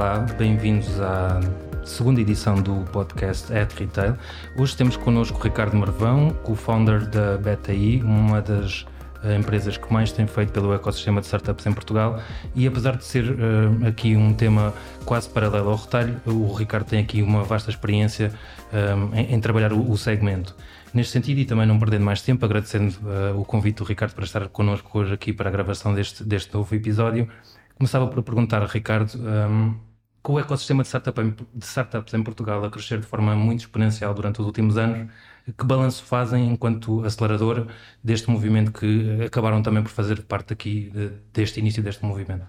Olá, 0.00 0.20
bem-vindos 0.38 0.98
à 0.98 1.38
segunda 1.84 2.22
edição 2.22 2.54
do 2.54 2.90
podcast 2.90 3.52
At 3.52 3.70
Retail. 3.74 4.16
Hoje 4.56 4.74
temos 4.74 4.96
connosco 4.96 5.38
Ricardo 5.38 5.76
Marvão, 5.76 6.30
co-founder 6.42 7.06
da 7.06 7.36
BetaI, 7.36 8.00
uma 8.02 8.40
das 8.40 8.86
uh, 9.22 9.34
empresas 9.38 9.76
que 9.76 9.92
mais 9.92 10.10
tem 10.10 10.26
feito 10.26 10.54
pelo 10.54 10.72
ecossistema 10.72 11.20
de 11.20 11.26
startups 11.26 11.66
em 11.66 11.72
Portugal. 11.74 12.18
E 12.56 12.66
apesar 12.66 12.96
de 12.96 13.04
ser 13.04 13.30
uh, 13.30 13.86
aqui 13.86 14.16
um 14.16 14.32
tema 14.32 14.72
quase 15.04 15.28
paralelo 15.28 15.68
ao 15.68 15.76
retalho, 15.76 16.18
o 16.24 16.50
Ricardo 16.54 16.86
tem 16.86 17.00
aqui 17.00 17.20
uma 17.20 17.44
vasta 17.44 17.68
experiência 17.68 18.32
um, 18.72 19.14
em, 19.14 19.34
em, 19.34 19.38
trabalhar 19.38 19.70
o, 19.70 19.90
o, 19.90 19.98
segmento. 19.98 20.56
Neste 20.94 21.12
sentido, 21.12 21.40
e 21.40 21.44
também 21.44 21.66
não 21.66 21.78
perdendo 21.78 22.06
mais 22.06 22.22
tempo, 22.22 22.42
agradecendo 22.42 22.96
uh, 23.02 23.38
o 23.38 23.44
convite 23.44 23.76
do 23.76 23.84
Ricardo 23.84 24.14
para 24.14 24.24
estar 24.24 24.48
connosco 24.48 24.98
hoje 24.98 25.12
aqui 25.12 25.30
para 25.30 25.50
a 25.50 25.52
gravação 25.52 25.92
deste, 25.92 26.24
deste 26.24 26.54
novo 26.54 26.74
episódio, 26.74 27.28
começava 27.76 28.06
por 28.06 28.22
perguntar, 28.22 28.64
Ricardo, 28.64 29.12
um, 29.18 29.89
com 30.22 30.34
o 30.34 30.38
ecossistema 30.40 30.82
de, 30.82 30.88
startup, 30.88 31.20
de 31.54 31.64
startups 31.64 32.14
em 32.14 32.22
Portugal 32.22 32.64
a 32.64 32.70
crescer 32.70 33.00
de 33.00 33.06
forma 33.06 33.34
muito 33.34 33.60
exponencial 33.60 34.12
durante 34.14 34.40
os 34.40 34.46
últimos 34.46 34.76
anos, 34.76 35.10
que 35.56 35.64
balanço 35.64 36.04
fazem 36.04 36.50
enquanto 36.50 37.04
acelerador 37.04 37.66
deste 38.04 38.30
movimento 38.30 38.72
que 38.72 39.22
acabaram 39.24 39.62
também 39.62 39.82
por 39.82 39.90
fazer 39.90 40.22
parte 40.22 40.52
aqui 40.52 40.90
de, 40.90 41.10
deste 41.32 41.60
início 41.60 41.82
deste 41.82 42.04
movimento? 42.04 42.46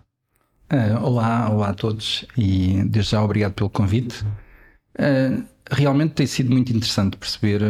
Uh, 0.72 1.04
olá, 1.04 1.50
olá 1.50 1.70
a 1.70 1.74
todos 1.74 2.26
e 2.38 2.84
desde 2.86 3.12
já 3.12 3.24
obrigado 3.24 3.54
pelo 3.54 3.70
convite. 3.70 4.24
Uh, 5.00 5.44
realmente 5.70 6.14
tem 6.14 6.28
sido 6.28 6.52
muito 6.52 6.72
interessante 6.72 7.18
perceber 7.18 7.62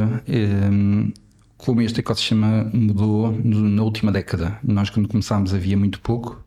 como 1.61 1.81
este 1.81 1.99
ecossistema 1.99 2.63
mudou 2.73 3.31
na 3.31 3.83
última 3.83 4.11
década. 4.11 4.59
Nós, 4.63 4.89
quando 4.89 5.07
começámos, 5.07 5.53
havia 5.53 5.77
muito 5.77 5.99
pouco. 6.01 6.43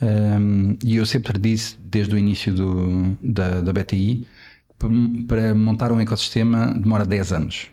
Um, 0.00 0.76
e 0.84 0.96
eu 0.96 1.06
sempre 1.06 1.38
disse, 1.38 1.76
desde 1.84 2.14
o 2.14 2.18
início 2.18 2.54
do, 2.54 3.16
da, 3.22 3.60
da 3.60 3.72
BTI, 3.72 4.26
para 5.26 5.54
montar 5.54 5.90
um 5.90 6.00
ecossistema 6.00 6.72
demora 6.72 7.04
10 7.04 7.32
anos. 7.32 7.66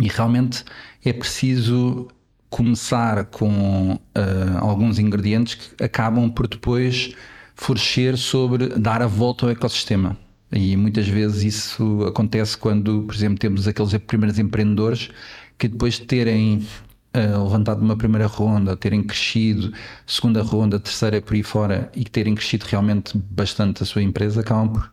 E 0.00 0.08
realmente 0.08 0.64
é 1.04 1.12
preciso 1.12 2.08
começar 2.48 3.26
com 3.26 3.94
uh, 3.94 4.58
alguns 4.60 4.98
ingredientes 4.98 5.54
que 5.54 5.84
acabam 5.84 6.30
por 6.30 6.48
depois 6.48 7.14
florescer 7.54 8.16
sobre 8.16 8.68
dar 8.78 9.02
a 9.02 9.06
volta 9.06 9.46
ao 9.46 9.52
ecossistema. 9.52 10.16
E 10.50 10.76
muitas 10.76 11.06
vezes 11.06 11.54
isso 11.54 12.04
acontece 12.04 12.56
quando, 12.56 13.02
por 13.02 13.14
exemplo, 13.14 13.38
temos 13.38 13.68
aqueles 13.68 13.96
primeiros 13.98 14.38
empreendedores 14.38 15.10
que 15.56 15.68
depois 15.68 15.94
de 15.94 16.06
terem 16.06 16.66
uh, 17.14 17.44
levantado 17.44 17.82
uma 17.82 17.96
primeira 17.96 18.26
ronda, 18.26 18.76
terem 18.76 19.02
crescido, 19.02 19.72
segunda 20.06 20.42
ronda, 20.42 20.78
terceira 20.78 21.20
por 21.20 21.34
aí 21.34 21.42
fora 21.42 21.90
e 21.94 22.04
terem 22.04 22.34
crescido 22.34 22.64
realmente 22.68 23.16
bastante 23.16 23.82
a 23.82 23.86
sua 23.86 24.02
empresa, 24.02 24.40
acabam 24.40 24.72
por 24.72 24.92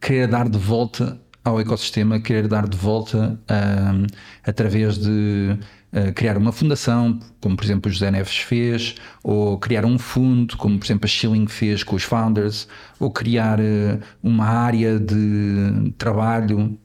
querer 0.00 0.28
dar 0.28 0.48
de 0.48 0.58
volta 0.58 1.20
ao 1.44 1.60
ecossistema, 1.60 2.20
querer 2.20 2.46
dar 2.46 2.68
de 2.68 2.76
volta 2.76 3.38
uh, 3.50 4.06
através 4.44 4.96
de 4.96 5.58
uh, 5.92 6.12
criar 6.14 6.36
uma 6.36 6.52
fundação, 6.52 7.18
como 7.40 7.56
por 7.56 7.64
exemplo 7.64 7.90
o 7.90 7.92
José 7.92 8.10
Neves 8.10 8.36
fez, 8.36 8.94
ou 9.24 9.58
criar 9.58 9.84
um 9.84 9.98
fundo, 9.98 10.56
como 10.56 10.78
por 10.78 10.84
exemplo 10.84 11.04
a 11.04 11.08
Schilling 11.08 11.48
fez 11.48 11.82
com 11.82 11.96
os 11.96 12.04
founders, 12.04 12.68
ou 13.00 13.10
criar 13.10 13.58
uh, 13.58 14.00
uma 14.22 14.46
área 14.46 15.00
de 15.00 15.92
trabalho 15.98 16.78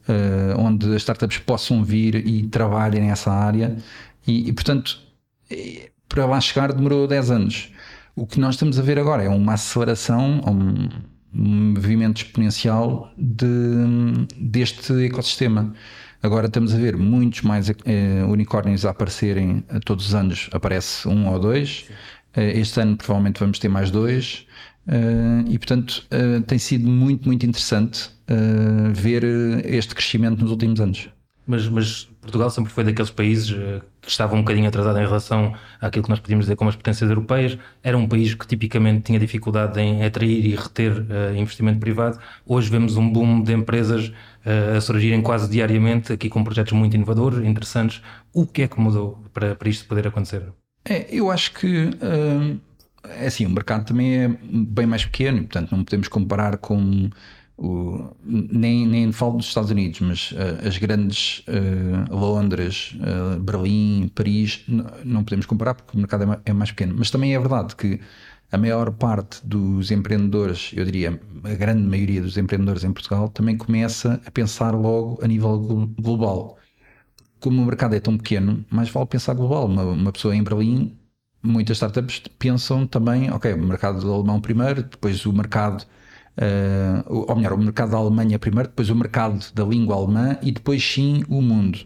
onde 0.58 0.86
as 0.88 1.02
startups 1.02 1.38
possam 1.38 1.84
vir 1.84 2.16
e 2.26 2.46
trabalhem 2.48 3.02
nessa 3.02 3.30
área. 3.30 3.76
E, 4.28 4.48
e 4.48 4.52
portanto, 4.52 5.00
para 6.08 6.26
lá 6.26 6.40
chegar 6.40 6.72
demorou 6.72 7.08
10 7.08 7.30
anos. 7.30 7.72
O 8.14 8.26
que 8.26 8.38
nós 8.38 8.54
estamos 8.54 8.78
a 8.78 8.82
ver 8.82 8.98
agora 8.98 9.22
é 9.22 9.28
uma 9.28 9.54
aceleração, 9.54 10.40
um, 10.46 10.88
movimento 11.32 12.18
exponencial 12.18 13.12
de, 13.16 13.46
deste 14.36 14.92
ecossistema. 15.04 15.72
Agora 16.22 16.46
estamos 16.46 16.74
a 16.74 16.76
ver 16.76 16.96
muitos 16.96 17.42
mais 17.42 17.70
eh, 17.70 18.24
unicórnios 18.28 18.84
a 18.84 18.90
aparecerem 18.90 19.64
todos 19.84 20.08
os 20.08 20.14
anos, 20.14 20.50
aparece 20.52 21.06
um 21.06 21.28
ou 21.28 21.38
dois. 21.38 21.86
Eh, 22.34 22.58
este 22.58 22.80
ano 22.80 22.96
provavelmente 22.96 23.38
vamos 23.38 23.58
ter 23.58 23.68
mais 23.68 23.90
dois. 23.90 24.46
Eh, 24.88 25.44
e 25.50 25.58
portanto 25.58 26.02
eh, 26.10 26.40
tem 26.46 26.58
sido 26.58 26.88
muito, 26.88 27.26
muito 27.26 27.44
interessante 27.44 28.10
eh, 28.26 28.90
ver 28.92 29.22
este 29.66 29.94
crescimento 29.94 30.40
nos 30.40 30.50
últimos 30.50 30.80
anos. 30.80 31.10
Mas, 31.46 31.68
mas, 31.68 32.08
Portugal 32.28 32.50
sempre 32.50 32.70
foi 32.70 32.84
daqueles 32.84 33.10
países 33.10 33.50
uh, 33.50 33.82
que 34.02 34.10
estavam 34.10 34.38
um 34.38 34.42
bocadinho 34.42 34.68
atrasado 34.68 34.98
em 34.98 35.04
relação 35.04 35.54
àquilo 35.80 36.04
que 36.04 36.10
nós 36.10 36.20
podíamos 36.20 36.44
dizer 36.44 36.56
como 36.56 36.68
as 36.68 36.76
potências 36.76 37.08
europeias. 37.08 37.58
Era 37.82 37.96
um 37.96 38.06
país 38.06 38.34
que 38.34 38.46
tipicamente 38.46 39.04
tinha 39.04 39.18
dificuldade 39.18 39.80
em 39.80 40.04
atrair 40.04 40.44
e 40.44 40.54
reter 40.54 40.92
uh, 40.92 41.34
investimento 41.34 41.80
privado. 41.80 42.18
Hoje 42.46 42.70
vemos 42.70 42.96
um 42.96 43.10
boom 43.10 43.42
de 43.42 43.54
empresas 43.54 44.08
uh, 44.08 44.76
a 44.76 44.80
surgirem 44.80 45.22
quase 45.22 45.50
diariamente, 45.50 46.12
aqui 46.12 46.28
com 46.28 46.44
projetos 46.44 46.74
muito 46.74 46.94
inovadores, 46.94 47.38
interessantes. 47.46 48.02
O 48.32 48.46
que 48.46 48.62
é 48.62 48.68
que 48.68 48.78
mudou 48.78 49.18
para, 49.32 49.54
para 49.54 49.68
isto 49.68 49.86
poder 49.86 50.06
acontecer? 50.06 50.42
É, 50.84 51.06
eu 51.10 51.30
acho 51.30 51.52
que 51.54 51.90
é 53.04 53.26
assim, 53.26 53.46
o 53.46 53.50
mercado 53.50 53.86
também 53.86 54.24
é 54.24 54.28
bem 54.28 54.86
mais 54.86 55.04
pequeno, 55.04 55.38
portanto 55.38 55.70
não 55.74 55.82
podemos 55.82 56.08
comparar 56.08 56.58
com 56.58 57.08
o, 57.58 58.14
nem, 58.24 58.86
nem 58.86 59.10
falo 59.10 59.38
dos 59.38 59.46
Estados 59.46 59.70
Unidos, 59.70 60.00
mas 60.00 60.30
uh, 60.32 60.66
as 60.66 60.78
grandes 60.78 61.42
uh, 61.48 62.14
Londres, 62.14 62.96
uh, 63.00 63.40
Berlim, 63.40 64.08
Paris, 64.14 64.64
não 65.04 65.24
podemos 65.24 65.44
comparar 65.44 65.74
porque 65.74 65.96
o 65.96 65.98
mercado 65.98 66.32
é, 66.32 66.40
é 66.46 66.52
mais 66.52 66.70
pequeno. 66.70 66.94
Mas 66.96 67.10
também 67.10 67.34
é 67.34 67.38
verdade 67.38 67.74
que 67.74 68.00
a 68.52 68.56
maior 68.56 68.92
parte 68.92 69.44
dos 69.44 69.90
empreendedores, 69.90 70.70
eu 70.72 70.84
diria 70.84 71.20
a 71.42 71.54
grande 71.54 71.82
maioria 71.82 72.22
dos 72.22 72.36
empreendedores 72.38 72.84
em 72.84 72.92
Portugal, 72.92 73.28
também 73.28 73.56
começa 73.56 74.20
a 74.24 74.30
pensar 74.30 74.72
logo 74.74 75.18
a 75.22 75.26
nível 75.26 75.58
global. 75.98 76.56
Como 77.40 77.60
o 77.60 77.66
mercado 77.66 77.94
é 77.94 78.00
tão 78.00 78.16
pequeno, 78.16 78.64
mais 78.70 78.88
vale 78.88 79.06
pensar 79.06 79.34
global. 79.34 79.66
Uma, 79.66 79.82
uma 79.82 80.12
pessoa 80.12 80.34
em 80.34 80.42
Berlim, 80.44 80.96
muitas 81.42 81.76
startups 81.76 82.22
pensam 82.38 82.86
também, 82.86 83.30
ok, 83.32 83.52
o 83.52 83.58
mercado 83.66 84.12
alemão 84.12 84.40
primeiro, 84.40 84.84
depois 84.84 85.26
o 85.26 85.32
mercado 85.32 85.84
uh, 86.38 87.24
ou 87.28 87.36
melhor, 87.36 87.52
o 87.52 87.58
mercado 87.58 87.90
da 87.90 87.96
Alemanha 87.96 88.38
primeiro, 88.38 88.68
depois 88.68 88.88
o 88.90 88.94
mercado 88.94 89.44
da 89.52 89.64
língua 89.64 89.96
alemã 89.96 90.38
e 90.42 90.52
depois 90.52 90.82
sim 90.82 91.24
o 91.28 91.42
mundo. 91.42 91.80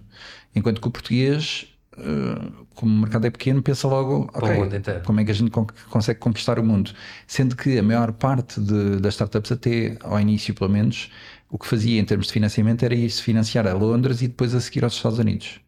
Enquanto 0.55 0.81
que 0.81 0.89
o 0.89 0.91
português, 0.91 1.67
uh, 1.95 2.67
como 2.75 2.93
o 2.93 2.99
mercado 3.01 3.27
é 3.27 3.31
pequeno, 3.31 3.63
pensa 3.63 3.89
logo, 3.89 4.31
ok, 4.35 5.03
como 5.05 5.21
é 5.21 5.25
que 5.25 5.31
a 5.31 5.35
gente 5.35 5.51
con 5.51 5.67
consegue 5.91 6.21
conquistar 6.21 6.59
o 6.59 6.65
mundo? 6.65 6.93
Sendo 7.27 7.57
que 7.57 7.79
a 7.79 7.83
maior 7.83 8.13
parte 8.13 8.61
de, 8.61 9.01
das 9.01 9.15
startups, 9.15 9.53
até 9.53 9.97
ao 10.03 10.21
início 10.21 10.55
pelo 10.55 10.71
menos, 10.71 11.11
o 11.51 11.59
que 11.59 11.67
fazia 11.67 12.01
em 12.01 12.05
termos 12.05 12.27
de 12.27 12.33
financiamento 12.33 12.83
era 12.83 12.95
isso, 12.95 13.23
financiar 13.23 13.67
a 13.67 13.73
Londres 13.73 14.23
e 14.23 14.29
depois 14.29 14.55
a 14.55 14.61
seguir 14.61 14.85
aos 14.85 14.95
Estados 14.95 15.19
Unidos. 15.19 15.61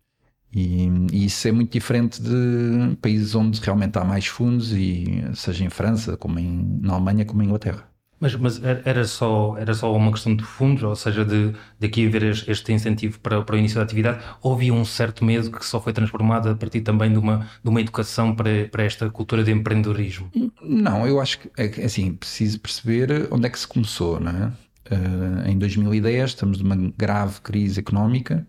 E, 0.55 0.89
e, 1.13 1.25
isso 1.25 1.49
é 1.49 1.53
muito 1.53 1.73
diferente 1.73 2.23
de 2.23 2.97
países 3.03 3.35
onde 3.35 3.61
realmente 3.61 3.99
há 3.99 4.05
mais 4.05 4.27
fundos, 4.27 4.73
e 4.73 5.25
seja 5.35 5.65
em 5.65 5.71
França, 5.71 6.17
como 6.17 6.39
em, 6.39 6.79
na 6.81 6.95
Alemanha, 6.95 7.25
como 7.25 7.43
em 7.43 7.47
Inglaterra. 7.47 7.94
Mas, 8.21 8.35
mas 8.37 8.63
era, 8.63 9.05
só, 9.05 9.57
era 9.59 9.75
só 9.75 9.95
uma 9.95 10.11
questão 10.11 10.35
de 10.35 10.45
fundos, 10.45 10.83
ou 10.83 10.95
seja, 10.95 11.25
de, 11.25 11.53
de 11.79 11.87
aqui 11.87 12.07
haver 12.07 12.23
este 12.23 12.73
incentivo 12.73 13.19
para, 13.21 13.43
para 13.43 13.57
o 13.57 13.59
início 13.59 13.77
da 13.77 13.83
atividade, 13.83 14.23
ou 14.41 14.55
havia 14.55 14.73
um 14.73 14.85
certo 14.85 15.25
medo 15.25 15.51
que 15.51 15.65
só 15.65 15.81
foi 15.81 15.93
transformado 15.93 16.49
a 16.49 16.55
partir 16.55 16.81
também 16.81 17.13
de 17.13 17.19
uma, 17.19 17.47
de 17.63 17.69
uma 17.69 17.81
educação 17.81 18.35
para, 18.35 18.69
para 18.71 18.85
esta 18.85 19.11
cultura 19.11 19.43
de 19.43 19.53
empreendedorismo? 19.53 20.31
Não, 20.63 21.07
eu 21.07 21.21
acho 21.21 21.41
que 21.41 21.51
é 21.57 21.85
assim, 21.85 22.15
preciso 22.15 22.61
perceber 22.61 23.29
onde 23.31 23.47
é 23.47 23.51
que 23.51 23.59
se 23.59 23.67
começou, 23.69 24.21
não 24.21 24.31
é? 24.31 24.53
Uh, 24.91 25.49
em 25.49 25.59
2010 25.59 26.31
estamos 26.31 26.61
numa 26.61 26.77
grave 26.97 27.41
crise 27.41 27.81
económica, 27.81 28.47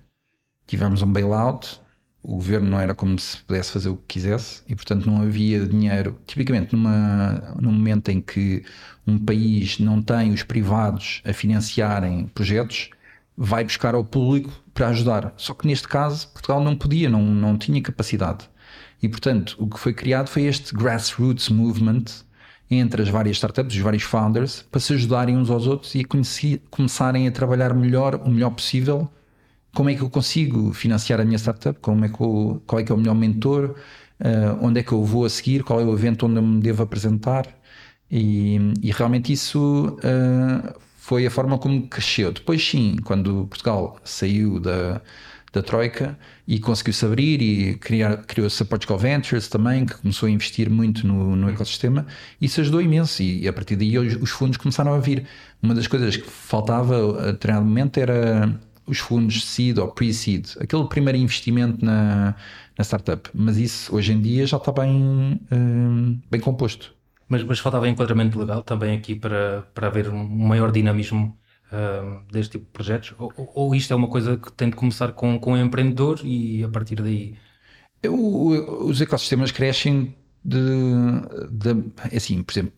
tivemos 0.68 1.02
um 1.02 1.12
bailout, 1.12 1.80
o 2.28 2.36
governo 2.38 2.72
não 2.72 2.80
era 2.80 2.96
como 2.96 3.20
se 3.20 3.38
pudesse 3.38 3.72
fazer 3.72 3.90
o 3.90 3.98
que 3.98 4.16
quisesse 4.16 4.64
e, 4.68 4.76
portanto, 4.76 5.06
não 5.06 5.22
havia 5.22 5.64
dinheiro. 5.66 6.20
Tipicamente, 6.26 6.76
numa, 6.76 7.54
num 7.62 7.72
momento 7.72 8.10
em 8.10 8.20
que 8.20 8.64
um 9.06 9.20
país 9.20 9.78
não 9.78 10.02
tem 10.02 10.34
os 10.34 10.42
privados 10.42 11.22
a 11.24 11.32
financiarem 11.34 12.26
projetos, 12.34 12.90
vai 13.38 13.64
buscar 13.64 13.94
ao 13.94 14.04
público 14.04 14.52
para 14.74 14.88
ajudar. 14.88 15.34
Só 15.38 15.54
que 15.54 15.68
neste 15.68 15.88
caso, 15.88 16.28
Portugal 16.30 16.64
não 16.64 16.76
podia, 16.76 17.10
não, 17.10 17.22
não 17.22 17.58
tinha 17.58 17.80
capacidade. 17.80 18.50
E, 19.04 19.08
portanto, 19.08 19.56
o 19.60 19.68
que 19.68 19.80
foi 19.80 19.94
criado 19.94 20.28
foi 20.28 20.44
este 20.44 20.74
grassroots 20.74 21.50
movement 21.50 22.06
entre 22.72 23.04
as 23.04 23.10
várias 23.10 23.38
startups, 23.38 23.76
os 23.76 23.82
vários 23.82 24.02
founders, 24.02 24.64
para 24.72 24.82
se 24.82 24.94
ajudarem 24.94 25.38
uns 25.38 25.52
aos 25.52 25.68
outros 25.68 25.94
e 25.94 26.02
a 26.02 26.68
começarem 26.72 27.28
a 27.28 27.32
trabalhar 27.32 27.76
melhor, 27.76 28.16
o 28.16 28.32
melhor 28.32 28.50
possível 28.50 29.08
como 29.76 29.90
é 29.90 29.96
que 29.96 30.02
eu 30.02 30.10
consigo 30.10 30.74
financiar 30.74 31.20
a 31.20 31.26
minha 31.26 31.38
startup, 31.38 31.78
como 31.82 32.06
é 32.06 32.10
que 32.10 32.20
eu, 32.20 32.64
qual 32.66 32.80
é 32.80 32.84
que 32.84 32.92
é 32.92 32.96
o 32.96 32.98
melhor 32.98 33.14
mentor, 33.14 33.76
uh, 34.22 34.58
onde 34.62 34.80
é 34.80 34.84
que 34.84 34.94
eu 34.94 35.04
vou 35.04 35.26
a 35.26 35.30
seguir, 35.30 35.64
qual 35.64 35.80
é 35.82 35.84
o 35.84 35.94
evento 35.94 36.26
onde 36.26 36.38
eu 36.38 36.42
me 36.42 36.62
devo 36.62 36.82
apresentar. 36.82 37.46
E, 38.10 38.58
e 38.82 38.92
realmente 38.92 39.34
isso 39.34 39.98
uh, 40.00 40.80
foi 40.98 41.26
a 41.26 41.32
forma 41.32 41.58
como 41.58 41.88
cresceu. 41.88 42.32
Depois, 42.32 42.66
sim, 42.66 42.96
quando 43.04 43.48
Portugal 43.48 44.00
saiu 44.04 44.60
da, 44.60 45.02
da 45.52 45.62
Troika 45.62 46.18
e 46.48 46.60
conseguiu-se 46.60 47.06
abrir 47.06 47.42
e 47.42 47.76
criou-se 48.28 48.64
a 48.64 48.66
Portugal 48.66 48.98
Ventures 48.98 49.48
também, 49.48 49.86
que 49.86 49.96
começou 49.96 50.28
a 50.28 50.32
investir 50.32 50.70
muito 50.70 51.06
no, 51.06 51.36
no 51.36 51.50
ecossistema. 51.50 52.06
Isso 52.40 52.62
ajudou 52.62 52.82
imenso 52.82 53.22
e, 53.22 53.44
e 53.44 53.48
a 53.48 53.54
partir 53.54 53.76
daí 53.76 53.98
os, 53.98 54.16
os, 54.22 54.30
fundos 54.30 54.58
começaram 54.58 54.94
a 54.94 55.00
vir. 55.00 55.26
Uma 55.62 55.74
das 55.76 55.88
coisas 55.88 56.16
que 56.16 56.30
faltava 56.30 57.28
a 57.28 57.32
determinado 57.32 57.66
momento 57.66 57.98
era 57.98 58.58
os 58.88 59.00
fundos 59.00 59.44
seed 59.44 59.78
ou 59.78 59.88
pre-seed, 59.90 60.56
aquele 60.60 60.86
primeiro 60.88 61.18
investimento 61.18 61.84
na, 61.84 62.36
na 62.78 62.84
startup. 62.84 63.30
Mas 63.34 63.58
isso 63.58 63.96
hoje 63.96 64.14
em 64.14 64.22
dia 64.22 64.46
já 64.46 64.58
está 64.58 64.72
bem, 64.72 65.40
um, 65.52 66.20
bem 66.30 66.40
composto. 66.40 66.94
Mas, 67.28 67.44
mas 67.44 67.60
faltava 67.60 67.90
enquadramento 67.90 68.38
legal 68.38 68.62
também 68.64 68.96
aqui 68.98 69.16
para, 69.16 69.64
para 69.74 69.88
haver 69.88 70.10
um 70.10 70.24
maior 70.28 70.72
dinamismo 70.72 71.36
uh, 71.72 72.22
deste 72.32 72.54
tipo 72.54 72.66
de 72.66 72.72
projetos? 72.72 73.14
Ou, 73.18 73.34
ou, 73.36 73.76
isto 73.76 73.92
é 73.92 73.96
uma 73.96 74.08
coisa 74.08 74.38
que 74.38 74.52
tem 74.52 74.70
de 74.70 74.76
começar 74.76 75.12
com, 75.14 75.40
com 75.40 75.54
o 75.54 75.58
empreendedor 75.58 76.20
e 76.24 76.64
a 76.64 76.70
partir 76.70 76.96
daí? 76.96 77.36
O, 78.08 78.86
os 78.88 79.02
ecossistemas 79.02 79.52
crescem 79.52 80.16
de, 80.44 80.60
de, 81.50 81.70
é 82.12 82.18
assim, 82.18 82.44
por 82.44 82.52
exemplo, 82.52 82.74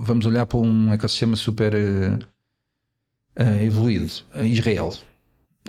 vamos 0.00 0.26
olhar 0.26 0.46
para 0.46 0.58
um 0.58 0.92
ecossistema 0.92 1.36
super 1.36 1.72
uh, 1.74 2.24
evoluído, 3.62 4.10
Israel. 4.42 4.92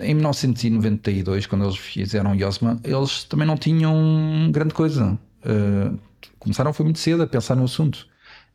Em 0.00 0.14
1992, 0.14 1.46
quando 1.46 1.64
eles 1.64 1.76
fizeram 1.76 2.34
Yosma, 2.34 2.78
eles 2.84 3.24
também 3.24 3.46
não 3.46 3.56
tinham 3.56 4.50
grande 4.52 4.74
coisa. 4.74 5.18
Uh, 5.42 5.98
começaram 6.38 6.72
foi 6.72 6.84
muito 6.84 6.98
cedo 6.98 7.22
a 7.22 7.26
pensar 7.26 7.54
no 7.54 7.64
assunto. 7.64 8.06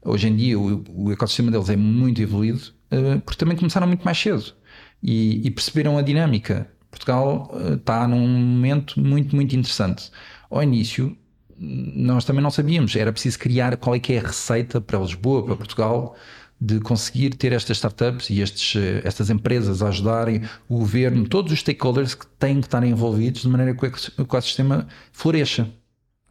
Hoje 0.03 0.27
em 0.27 0.35
dia 0.35 0.59
o, 0.59 0.83
o 0.89 1.11
ecossistema 1.11 1.49
deles 1.49 1.69
é 1.69 1.75
muito 1.75 2.21
evoluído 2.21 2.61
uh, 2.91 3.19
porque 3.21 3.37
também 3.37 3.57
começaram 3.57 3.87
muito 3.87 4.03
mais 4.03 4.17
cedo 4.17 4.53
e, 5.01 5.45
e 5.45 5.49
perceberam 5.51 5.97
a 5.97 6.01
dinâmica. 6.03 6.69
Portugal 6.91 7.49
uh, 7.53 7.73
está 7.73 8.07
num 8.07 8.27
momento 8.27 8.99
muito, 8.99 9.35
muito 9.35 9.55
interessante. 9.55 10.11
Ao 10.49 10.61
início, 10.61 11.17
nós 11.57 12.25
também 12.25 12.43
não 12.43 12.51
sabíamos, 12.51 12.95
era 12.95 13.11
preciso 13.11 13.39
criar 13.39 13.77
qual 13.77 13.95
é 13.95 13.99
que 13.99 14.13
é 14.13 14.19
a 14.19 14.27
receita 14.27 14.81
para 14.81 14.99
Lisboa, 14.99 15.43
para 15.45 15.55
Portugal, 15.55 16.15
de 16.61 16.79
conseguir 16.79 17.31
ter 17.31 17.53
estas 17.53 17.77
startups 17.77 18.29
e 18.29 18.39
estes, 18.39 18.79
estas 19.03 19.31
empresas 19.31 19.81
a 19.81 19.87
ajudarem 19.87 20.43
o 20.69 20.77
governo, 20.77 21.27
todos 21.27 21.51
os 21.51 21.59
stakeholders 21.59 22.13
que 22.13 22.27
têm 22.37 22.61
que 22.61 22.67
estar 22.67 22.83
envolvidos 22.83 23.41
de 23.41 23.49
maneira 23.49 23.73
que 23.73 23.83
o 23.83 24.21
ecossistema 24.21 24.87
floresça. 25.11 25.67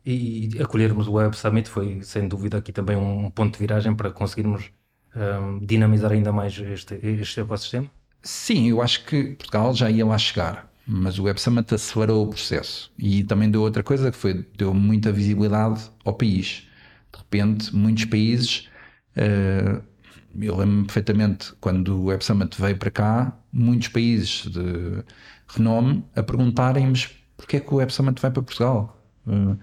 E 0.06 0.50
acolhermos 0.60 1.08
o 1.08 1.12
Web 1.12 1.36
Summit 1.36 1.68
foi, 1.68 2.00
sem 2.02 2.28
dúvida, 2.28 2.58
aqui 2.58 2.72
também 2.72 2.96
um 2.96 3.28
ponto 3.28 3.54
de 3.54 3.58
viragem 3.58 3.92
para 3.92 4.10
conseguirmos 4.10 4.70
um, 5.16 5.58
dinamizar 5.66 6.12
ainda 6.12 6.32
mais 6.32 6.56
este, 6.56 6.94
este 7.02 7.40
ecossistema? 7.40 7.90
Sim, 8.22 8.68
eu 8.68 8.80
acho 8.80 9.04
que 9.04 9.34
Portugal 9.34 9.74
já 9.74 9.90
ia 9.90 10.06
lá 10.06 10.16
chegar, 10.16 10.70
mas 10.86 11.18
o 11.18 11.24
Web 11.24 11.40
Summit 11.40 11.74
acelerou 11.74 12.24
o 12.24 12.28
processo 12.28 12.92
e 12.96 13.24
também 13.24 13.50
deu 13.50 13.62
outra 13.62 13.82
coisa 13.82 14.12
que 14.12 14.16
foi 14.16 14.46
deu 14.56 14.72
muita 14.72 15.10
visibilidade 15.10 15.90
ao 16.04 16.14
país. 16.14 16.68
De 17.12 17.18
repente, 17.18 17.74
muitos 17.74 18.04
países 18.04 18.68
uh, 19.16 19.89
eu 20.38 20.56
lembro-me 20.56 20.84
perfeitamente 20.84 21.52
quando 21.60 21.96
o 21.96 22.04
Web 22.04 22.24
Summit 22.24 22.60
veio 22.60 22.76
para 22.76 22.90
cá, 22.90 23.36
muitos 23.52 23.88
países 23.88 24.46
de 24.46 25.04
renome 25.48 26.04
a 26.14 26.22
perguntarem-nos 26.22 27.10
porque 27.36 27.56
é 27.56 27.60
que 27.60 27.72
o 27.72 27.78
Web 27.78 27.92
Summit 27.92 28.20
vai 28.20 28.30
para 28.30 28.42
Portugal. 28.42 28.96
Uh, 29.26 29.56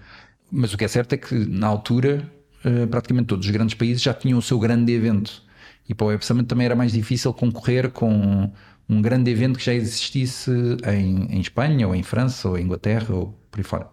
mas 0.50 0.72
o 0.74 0.78
que 0.78 0.84
é 0.84 0.88
certo 0.88 1.12
é 1.12 1.16
que 1.16 1.34
na 1.34 1.66
altura 1.66 2.30
uh, 2.64 2.86
praticamente 2.88 3.28
todos 3.28 3.46
os 3.46 3.52
grandes 3.52 3.74
países 3.74 4.02
já 4.02 4.12
tinham 4.12 4.38
o 4.38 4.42
seu 4.42 4.58
grande 4.58 4.92
evento 4.92 5.42
e 5.88 5.94
para 5.94 6.04
o 6.04 6.08
Web 6.08 6.24
Summit 6.24 6.46
também 6.46 6.66
era 6.66 6.76
mais 6.76 6.92
difícil 6.92 7.32
concorrer 7.32 7.90
com 7.90 8.50
um 8.88 9.02
grande 9.02 9.30
evento 9.30 9.58
que 9.58 9.64
já 9.64 9.74
existisse 9.74 10.50
em, 10.86 11.36
em 11.36 11.40
Espanha 11.40 11.86
ou 11.86 11.94
em 11.94 12.02
França 12.02 12.48
ou 12.48 12.58
em 12.58 12.64
Inglaterra 12.64 13.14
ou 13.14 13.38
por 13.50 13.60
aí 13.60 13.64
fora. 13.64 13.88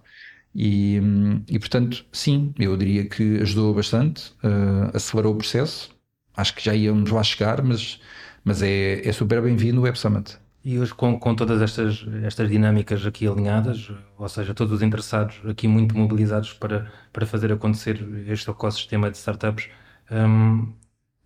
E, 0.54 1.02
e 1.50 1.60
portanto, 1.60 2.06
sim, 2.14 2.54
eu 2.58 2.78
diria 2.78 3.06
que 3.06 3.42
ajudou 3.42 3.74
bastante, 3.74 4.32
uh, 4.44 4.96
acelerou 4.96 5.34
o 5.34 5.38
processo 5.38 5.95
acho 6.36 6.54
que 6.56 6.64
já 6.64 6.74
íamos 6.74 7.10
lá 7.12 7.24
chegar, 7.24 7.62
mas, 7.62 8.00
mas 8.44 8.62
é, 8.62 9.08
é 9.08 9.12
super 9.12 9.42
bem-vindo 9.42 9.80
o 9.80 9.84
Web 9.84 9.98
Summit. 9.98 10.38
E 10.64 10.80
hoje, 10.80 10.96
com, 10.96 11.20
com 11.20 11.36
todas 11.36 11.62
estas, 11.62 12.04
estas 12.24 12.50
dinâmicas 12.50 13.06
aqui 13.06 13.28
alinhadas, 13.28 13.92
ou 14.18 14.28
seja, 14.28 14.52
todos 14.52 14.74
os 14.74 14.82
interessados 14.82 15.40
aqui 15.48 15.68
muito 15.68 15.96
mobilizados 15.96 16.54
para, 16.54 16.92
para 17.14 17.26
fazer 17.28 17.52
acontecer 17.52 18.04
este 18.28 18.50
ecossistema 18.50 19.12
de 19.12 19.18
startups, 19.18 19.70
um, 20.12 20.74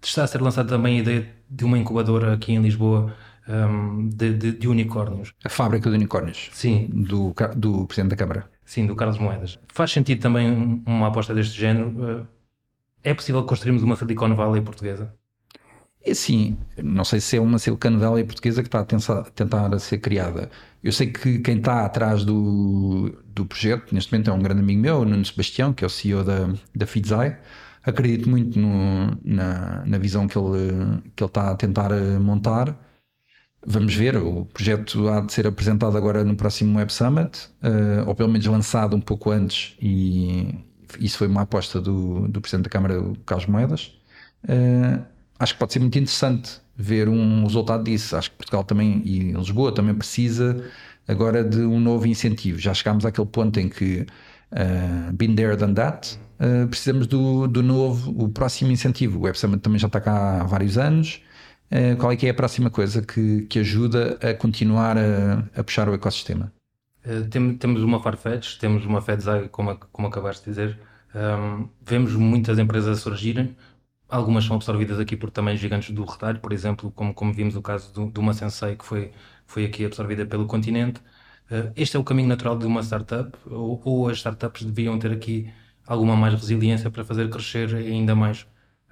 está 0.03 0.25
a 0.25 0.27
ser 0.27 0.41
lançada 0.41 0.67
também 0.67 0.97
a 0.97 1.01
ideia 1.01 1.29
de 1.49 1.63
uma 1.63 1.77
incubadora 1.77 2.33
aqui 2.33 2.51
em 2.51 2.61
Lisboa 2.61 3.15
um, 3.47 4.09
de, 4.09 4.33
de, 4.33 4.51
de, 4.51 4.67
unicórnios. 4.67 5.33
A 5.45 5.49
fábrica 5.49 5.89
de 5.89 5.95
unicórnios? 5.95 6.49
Sim. 6.51 6.89
Do, 6.91 7.33
do 7.55 7.85
Presidente 7.87 8.11
da 8.11 8.17
Câmara? 8.17 8.49
Sim, 8.65 8.85
do 8.85 8.95
Carlos 8.95 9.17
Moedas. 9.17 9.57
Faz 9.73 9.91
sentido 9.91 10.21
também 10.21 10.83
uma 10.85 11.07
aposta 11.07 11.33
deste 11.33 11.57
género? 11.57 12.27
É 13.03 13.13
possível 13.13 13.43
construirmos 13.45 13.83
uma 13.83 13.95
Silicon 13.95 14.35
Valley 14.35 14.61
portuguesa? 14.61 15.13
É 16.01 16.13
sim, 16.13 16.57
não 16.81 17.03
sei 17.03 17.19
se 17.19 17.37
é 17.37 17.41
uma 17.41 17.59
Silicon 17.59 17.97
Valley 17.97 18.23
portuguesa 18.23 18.61
que 18.61 18.67
está 18.67 18.79
a 18.79 18.85
tentar, 18.85 19.23
tentar 19.31 19.79
ser 19.79 19.97
criada. 19.99 20.49
Eu 20.81 20.91
sei 20.93 21.07
que 21.11 21.39
quem 21.39 21.57
está 21.57 21.85
atrás 21.85 22.23
do, 22.23 23.11
do 23.25 23.45
projeto, 23.45 23.93
neste 23.93 24.11
momento 24.11 24.29
é 24.29 24.33
um 24.33 24.39
grande 24.41 24.61
amigo 24.61 24.81
meu, 24.81 25.03
Nuno 25.05 25.25
Sebastião, 25.25 25.73
que 25.73 25.83
é 25.83 25.87
o 25.87 25.89
CEO 25.89 26.23
da, 26.23 26.53
da 26.73 26.85
Fidzai. 26.87 27.37
Acredito 27.83 28.29
muito 28.29 28.57
no, 28.59 29.17
na, 29.23 29.85
na 29.85 29.97
visão 29.97 30.27
que 30.27 30.37
ele, 30.37 31.01
que 31.15 31.23
ele 31.23 31.29
está 31.29 31.51
a 31.51 31.55
tentar 31.55 31.91
montar. 32.19 32.77
Vamos 33.65 33.93
ver, 33.93 34.15
o 34.17 34.45
projeto 34.45 35.09
há 35.09 35.19
de 35.21 35.33
ser 35.33 35.45
apresentado 35.47 35.97
agora 35.97 36.23
no 36.23 36.35
próximo 36.35 36.77
Web 36.77 36.93
Summit, 36.93 37.49
uh, 37.61 38.07
ou 38.07 38.15
pelo 38.15 38.29
menos 38.29 38.45
lançado 38.47 38.95
um 38.95 39.01
pouco 39.01 39.31
antes, 39.31 39.75
e, 39.81 40.55
isso 40.99 41.17
foi 41.17 41.27
uma 41.27 41.41
aposta 41.41 41.79
do, 41.79 42.27
do 42.27 42.41
Presidente 42.41 42.65
da 42.65 42.69
Câmara, 42.69 42.95
Carlos 43.25 43.47
Moedas. 43.47 43.93
Uh, 44.43 45.03
acho 45.37 45.53
que 45.53 45.59
pode 45.59 45.73
ser 45.73 45.79
muito 45.79 45.97
interessante 45.97 46.61
ver 46.75 47.09
um 47.09 47.43
resultado 47.43 47.83
disso. 47.83 48.15
Acho 48.15 48.31
que 48.31 48.37
Portugal 48.37 48.63
também 48.63 49.01
e 49.05 49.31
Lisboa 49.31 49.73
também 49.73 49.93
precisa 49.93 50.63
agora 51.07 51.43
de 51.43 51.59
um 51.59 51.79
novo 51.79 52.07
incentivo. 52.07 52.59
Já 52.59 52.73
chegámos 52.73 53.05
àquele 53.05 53.27
ponto 53.27 53.59
em 53.59 53.67
que 53.67 54.05
uh, 54.51 55.13
been 55.13 55.35
there, 55.35 55.55
done 55.55 55.73
that. 55.73 56.17
Uh, 56.39 56.67
precisamos 56.67 57.05
do, 57.07 57.47
do 57.47 57.61
novo, 57.61 58.13
o 58.17 58.29
próximo 58.29 58.71
incentivo. 58.71 59.19
O 59.19 59.21
Web 59.23 59.37
Summit 59.37 59.61
também 59.61 59.79
já 59.79 59.87
está 59.87 59.99
cá 59.99 60.41
há 60.41 60.43
vários 60.43 60.77
anos. 60.77 61.21
Uh, 61.71 61.97
qual 61.97 62.11
é 62.11 62.15
que 62.15 62.27
é 62.27 62.29
a 62.29 62.33
próxima 62.33 62.69
coisa 62.69 63.01
que, 63.01 63.41
que 63.43 63.59
ajuda 63.59 64.17
a 64.21 64.33
continuar 64.33 64.97
a, 64.97 65.43
a 65.55 65.63
puxar 65.63 65.89
o 65.89 65.93
ecossistema? 65.93 66.51
Eh, 67.03 67.21
temos 67.59 67.81
uma 67.83 67.99
Farfetch, 68.01 68.57
temos 68.57 68.85
uma 68.85 69.01
Fedzai, 69.01 69.49
como, 69.49 69.77
como 69.77 70.07
acabaste 70.07 70.43
de 70.45 70.51
dizer. 70.51 70.79
Um, 71.15 71.69
vemos 71.81 72.13
muitas 72.15 72.59
empresas 72.59 72.99
surgirem. 72.99 73.55
Algumas 74.07 74.45
são 74.45 74.55
absorvidas 74.55 74.99
aqui 74.99 75.15
por 75.15 75.31
também 75.31 75.55
gigantes 75.57 75.91
do 75.91 76.03
retalho, 76.03 76.39
por 76.39 76.51
exemplo, 76.53 76.91
como, 76.91 77.13
como 77.13 77.33
vimos 77.33 77.55
o 77.55 77.61
caso 77.61 77.93
do, 77.93 78.11
de 78.11 78.19
uma 78.19 78.33
Sensei 78.33 78.75
que 78.75 78.85
foi, 78.85 79.11
foi 79.45 79.65
aqui 79.65 79.85
absorvida 79.85 80.25
pelo 80.25 80.45
continente. 80.47 80.99
Uh, 81.51 81.71
este 81.75 81.97
é 81.97 81.99
o 81.99 82.03
caminho 82.03 82.27
natural 82.27 82.57
de 82.57 82.65
uma 82.65 82.81
startup, 82.83 83.37
ou, 83.47 83.81
ou, 83.83 84.09
as 84.09 84.17
startups 84.17 84.63
deviam 84.63 84.97
ter 84.99 85.11
aqui 85.11 85.51
alguma 85.87 86.15
mais 86.15 86.33
resiliência 86.33 86.91
para 86.91 87.03
fazer 87.03 87.29
crescer 87.29 87.75
ainda 87.75 88.15
mais 88.15 88.43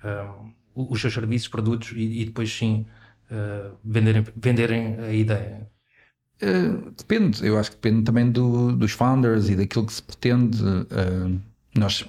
uh, 0.03 0.53
os 0.75 1.01
seus 1.01 1.13
serviços, 1.13 1.47
produtos 1.47 1.91
e, 1.91 2.21
e 2.21 2.25
depois 2.25 2.51
sim 2.51 2.85
uh, 3.31 3.77
venderem, 3.83 4.23
venderem 4.35 4.95
a 4.99 5.11
ideia. 5.13 5.76
Uh, 6.41 6.91
depende, 6.95 7.45
eu 7.45 7.57
acho 7.57 7.71
que 7.71 7.77
depende 7.77 8.03
também 8.03 8.29
do, 8.29 8.71
dos 8.71 8.91
founders 8.91 9.49
e 9.49 9.55
daquilo 9.55 9.85
que 9.85 9.93
se 9.93 10.03
pretende. 10.03 10.61
Uh, 10.63 11.39
nós 11.75 12.05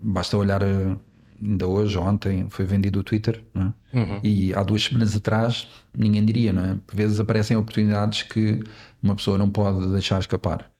basta 0.00 0.36
olhar, 0.36 0.62
uh, 0.62 0.98
ainda 1.40 1.66
hoje, 1.66 1.96
ontem, 1.96 2.46
foi 2.50 2.64
vendido 2.64 3.00
o 3.00 3.04
Twitter, 3.04 3.42
é? 3.54 3.98
uhum. 3.98 4.20
e 4.22 4.52
há 4.54 4.62
duas 4.62 4.82
semanas 4.84 5.14
atrás 5.14 5.68
ninguém 5.96 6.24
diria, 6.24 6.52
não 6.52 6.64
é? 6.64 6.76
Por 6.86 6.96
vezes 6.96 7.20
aparecem 7.20 7.56
oportunidades 7.56 8.22
que 8.22 8.62
uma 9.02 9.14
pessoa 9.14 9.38
não 9.38 9.50
pode 9.50 9.86
deixar 9.92 10.18
escapar. 10.18 10.71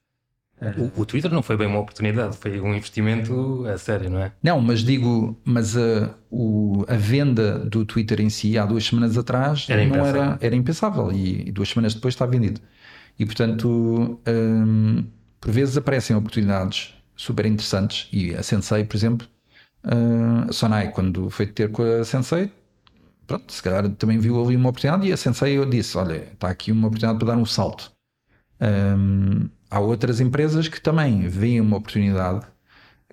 O, 0.78 1.02
o, 1.02 1.07
Twitter 1.07 1.31
não 1.33 1.42
foi 1.42 1.57
bem 1.57 1.66
uma 1.66 1.81
oportunidade, 1.81 2.37
foi 2.37 2.61
um 2.61 2.73
investimento 2.73 3.66
a 3.66 3.76
sério, 3.76 4.09
não 4.09 4.21
é? 4.21 4.33
Não, 4.40 4.61
mas 4.61 4.81
digo, 4.81 5.37
mas 5.45 5.76
a, 5.76 6.14
o, 6.31 6.85
a 6.87 6.95
venda 6.95 7.59
do 7.59 7.85
Twitter 7.85 8.21
em 8.21 8.31
si 8.31 8.57
há 8.57 8.64
duas 8.64 8.85
semanas 8.85 9.19
atrás 9.19 9.66
era 9.69 9.85
não 9.85 10.07
era, 10.07 10.38
era 10.40 10.54
impensável 10.54 11.11
e, 11.11 11.49
e, 11.49 11.52
duas 11.52 11.69
semanas 11.69 11.95
depois 11.95 12.14
está 12.14 12.26
vendido. 12.26 12.61
E 13.19 13.26
portanto, 13.26 14.21
hum, 14.28 15.04
por 15.40 15.50
vezes 15.50 15.76
aparecem 15.76 16.14
oportunidades 16.14 16.95
super 17.16 17.45
interessantes 17.45 18.09
e 18.12 18.33
a 18.33 18.42
Sensei, 18.42 18.85
por 18.85 18.97
exemplo, 18.97 19.26
hum, 19.85 20.45
a 20.49 20.52
Sonai, 20.52 20.92
quando 20.92 21.28
foi 21.28 21.47
ter 21.47 21.73
com 21.73 21.83
a 21.83 22.04
Sensei, 22.04 22.52
pronto, 23.26 23.52
se 23.52 23.61
calhar 23.61 23.88
também 23.90 24.19
viu 24.19 24.40
ali 24.40 24.54
uma 24.54 24.69
oportunidade 24.69 25.09
e 25.09 25.12
a 25.12 25.16
Sensei 25.16 25.59
eu 25.59 25.64
disse, 25.64 25.99
olha, 25.99 26.28
está 26.33 26.49
aqui 26.49 26.71
uma 26.71 26.87
oportunidade 26.87 27.19
para 27.19 27.35
dar 27.35 27.37
um 27.37 27.47
salto. 27.47 27.90
Hum, 28.61 29.49
há 29.72 29.80
outras 29.80 30.20
empresas 30.20 30.68
que 30.68 30.80
também 30.80 31.26
veem 31.28 31.60
uma 31.60 31.78
oportunidade 31.78 32.46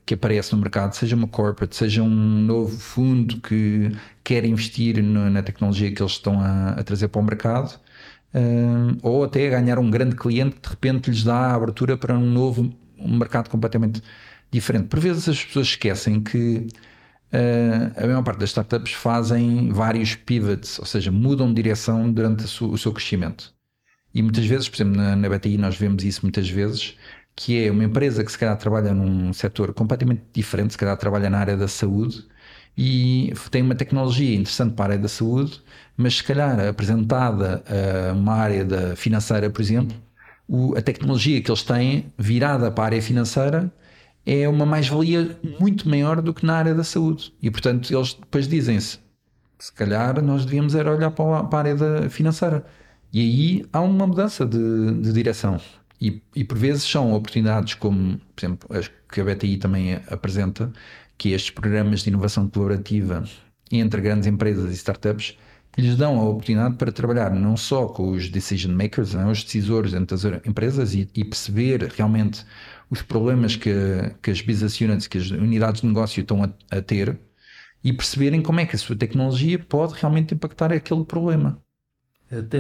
que 0.06 0.14
aparece 0.14 0.54
no 0.54 0.62
mercado, 0.62 0.94
seja 0.94 1.16
uma 1.16 1.28
corporate, 1.28 1.76
seja 1.76 2.04
um 2.04 2.10
novo 2.10 2.78
fundo 2.78 3.40
que 3.40 3.92
quer 4.24 4.44
investir 4.44 5.02
no, 5.02 5.30
na 5.30 5.42
tecnologia 5.42 5.90
que 5.92 6.02
eles 6.02 6.14
estão 6.14 6.40
a, 6.42 6.72
a, 6.72 6.84
trazer 6.84 7.08
para 7.08 7.22
o 7.22 7.24
mercado 7.24 7.80
uh, 8.34 8.98
ou 9.02 9.24
até 9.24 9.50
ganhar 9.50 9.80
um 9.80 9.90
grande 9.90 10.16
cliente 10.16 10.58
que 10.58 10.62
de 10.64 10.70
repente 10.70 11.10
lhes 11.10 11.24
dá 11.24 11.52
a 11.52 11.56
abertura 11.56 11.98
para 11.98 12.18
um 12.18 12.30
novo 12.30 12.74
um 12.98 13.18
mercado 13.18 13.50
completamente 13.50 14.02
diferente. 14.52 14.88
Por 14.88 15.00
vezes 15.00 15.30
as 15.30 15.44
pessoas 15.44 15.68
esquecem 15.68 16.22
que 16.22 16.68
uh, 17.32 18.04
a 18.04 18.06
maior 18.06 18.24
parte 18.24 18.40
das 18.40 18.50
startups 18.50 18.94
fazem 18.94 19.72
vários 19.72 20.16
pivots, 20.16 20.78
ou 20.80 20.86
seja, 20.86 21.12
mudam 21.12 21.48
de 21.48 21.62
direção 21.62 22.12
durante 22.12 22.44
o 22.64 22.78
seu 22.78 22.92
crescimento. 22.92 23.54
E 24.14 24.22
muitas 24.22 24.46
vezes, 24.46 24.68
por 24.70 24.78
exemplo, 24.78 24.98
na, 24.98 25.16
na 25.16 25.30
BTI 25.30 25.58
nós 25.58 25.78
vemos 25.78 26.04
isso 26.04 26.22
muitas 26.24 26.50
vezes, 26.50 26.98
que 27.36 27.66
é 27.66 27.72
uma 27.72 27.84
empresa 27.84 28.24
que 28.24 28.32
se 28.32 28.38
calhar 28.38 28.58
trabalha 28.58 28.94
num 28.94 29.32
setor 29.34 29.74
completamente 29.74 30.24
diferente, 30.34 30.74
se 30.74 30.78
calhar 30.78 30.98
trabalha 30.98 31.30
na 31.30 31.40
área 31.40 31.56
da 31.58 31.68
saúde 31.68 32.26
e 32.78 33.34
tem 33.52 33.62
uma 33.62 33.76
tecnologia 33.76 34.36
interessante 34.36 34.74
para 34.74 34.86
a 34.86 34.88
área 34.96 34.98
da 35.00 35.08
saúde, 35.10 35.62
mas 35.98 36.18
se 36.18 36.24
calhar 36.24 36.60
apresentada 36.68 37.64
a 38.10 38.14
uma 38.14 38.34
área 38.36 38.66
da 38.66 38.96
financeira, 38.96 39.50
por 39.50 39.62
exemplo, 39.62 39.96
o, 40.48 40.76
a 40.78 40.82
tecnologia 40.82 41.42
que 41.42 41.52
eles 41.52 41.64
têm 41.64 42.12
virada 42.18 42.72
para 42.72 42.84
a 42.84 42.88
área 42.88 43.02
financeira 43.02 43.72
é 44.26 44.48
uma 44.48 44.66
mais-valia 44.66 45.38
muito 45.60 45.88
maior 45.90 46.22
do 46.22 46.34
que 46.34 46.46
na 46.46 46.56
área 46.58 46.76
da 46.76 46.84
saúde. 46.84 47.34
E 47.42 47.52
portanto 47.52 47.94
eles 47.94 48.14
depois 48.14 48.48
dizem-se: 48.48 49.00
se 49.60 49.74
calhar 49.74 50.22
nós 50.22 50.46
devíamos 50.46 50.76
era 50.76 50.92
olhar 50.92 51.12
para 51.12 51.58
a 51.58 51.60
área 51.60 52.10
financeira. 52.10 52.66
E 53.12 53.20
aí 53.22 53.66
há 53.74 53.82
uma 53.82 54.06
mudança 54.08 54.46
de, 54.46 55.02
de 55.02 55.14
direção. 55.14 55.60
E, 56.02 56.22
e, 56.36 56.44
por 56.44 56.58
vezes 56.58 56.84
são 56.84 57.14
oportunidades 57.14 57.74
como, 57.74 58.20
por 58.36 58.46
exemplo, 58.46 58.78
as 58.78 58.90
que 59.12 59.22
a 59.22 59.26
BTI 59.26 59.58
também 59.58 59.96
apresenta, 60.08 60.72
que 61.18 61.30
estes 61.32 61.52
programas 61.52 62.02
de 62.02 62.10
inovação 62.10 62.48
colaborativa 62.50 63.24
entre 63.72 64.02
grandes 64.02 64.28
empresas 64.28 64.72
e 64.72 64.76
startups 64.76 65.38
lhes 65.78 65.96
dão 65.96 66.20
a 66.20 66.24
oportunidade 66.30 66.76
para 66.76 66.92
trabalhar 66.92 67.32
não 67.34 67.56
só 67.58 67.88
com 67.88 68.12
os 68.12 68.30
decision 68.30 68.74
makers, 68.74 69.16
é? 69.16 69.26
os 69.26 69.44
decisores 69.44 69.94
entre 69.94 70.16
as 70.16 70.26
empresas 70.46 70.94
e, 70.94 71.10
e, 71.14 71.24
perceber 71.24 71.84
realmente 71.96 72.46
os 72.90 73.02
problemas 73.02 73.56
que, 73.56 73.72
que 74.22 74.32
as 74.32 74.42
business 74.42 74.80
units, 74.82 75.08
que 75.08 75.18
as 75.18 75.30
unidades 75.32 75.82
de 75.82 75.88
negócio 75.88 76.22
estão 76.22 76.44
a, 76.44 76.50
a 76.72 76.82
ter 76.82 77.20
e 77.84 77.94
perceberem 77.94 78.42
como 78.42 78.60
é 78.60 78.66
que 78.66 78.76
a 78.76 78.80
sua 78.80 78.96
tecnologia 78.96 79.60
pode 79.60 79.94
realmente 79.94 80.34
impactar 80.34 80.72
aquele 80.74 81.06
problema. 81.06 81.62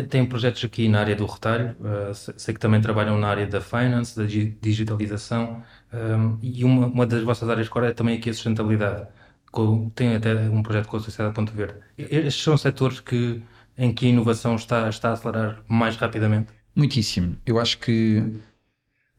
Tem 0.09 0.25
projetos 0.25 0.63
aqui 0.65 0.89
na 0.89 0.99
área 0.99 1.15
do 1.15 1.27
retalho, 1.27 1.75
uh, 1.79 2.13
sei 2.15 2.55
que 2.55 2.59
também 2.59 2.81
trabalham 2.81 3.19
na 3.19 3.27
área 3.27 3.45
da 3.45 3.61
finance, 3.61 4.17
da 4.17 4.25
digitalização, 4.25 5.63
um, 5.93 6.39
e 6.41 6.63
uma, 6.63 6.87
uma, 6.87 7.05
das 7.05 7.21
vossas 7.23 7.47
áreas 7.47 7.69
core 7.69 7.85
é 7.87 7.93
também 7.93 8.17
aqui 8.17 8.31
a 8.31 8.33
sustentabilidade. 8.33 9.07
Tem 9.93 10.15
até 10.15 10.33
um 10.49 10.63
projeto 10.63 10.87
com 10.87 10.97
a 10.97 10.99
Sociedade 10.99 11.35
Ponto 11.35 11.53
Verde. 11.53 11.79
Estes 11.97 12.43
são 12.43 12.57
setores 12.57 12.99
que, 12.99 13.43
em 13.77 13.93
que 13.93 14.07
a 14.07 14.09
inovação 14.09 14.55
está, 14.55 14.89
está 14.89 15.09
a 15.09 15.13
acelerar 15.13 15.63
mais 15.67 15.95
rapidamente? 15.95 16.51
Muitíssimo. 16.75 17.35
Eu 17.45 17.59
acho 17.59 17.77
que, 17.77 18.23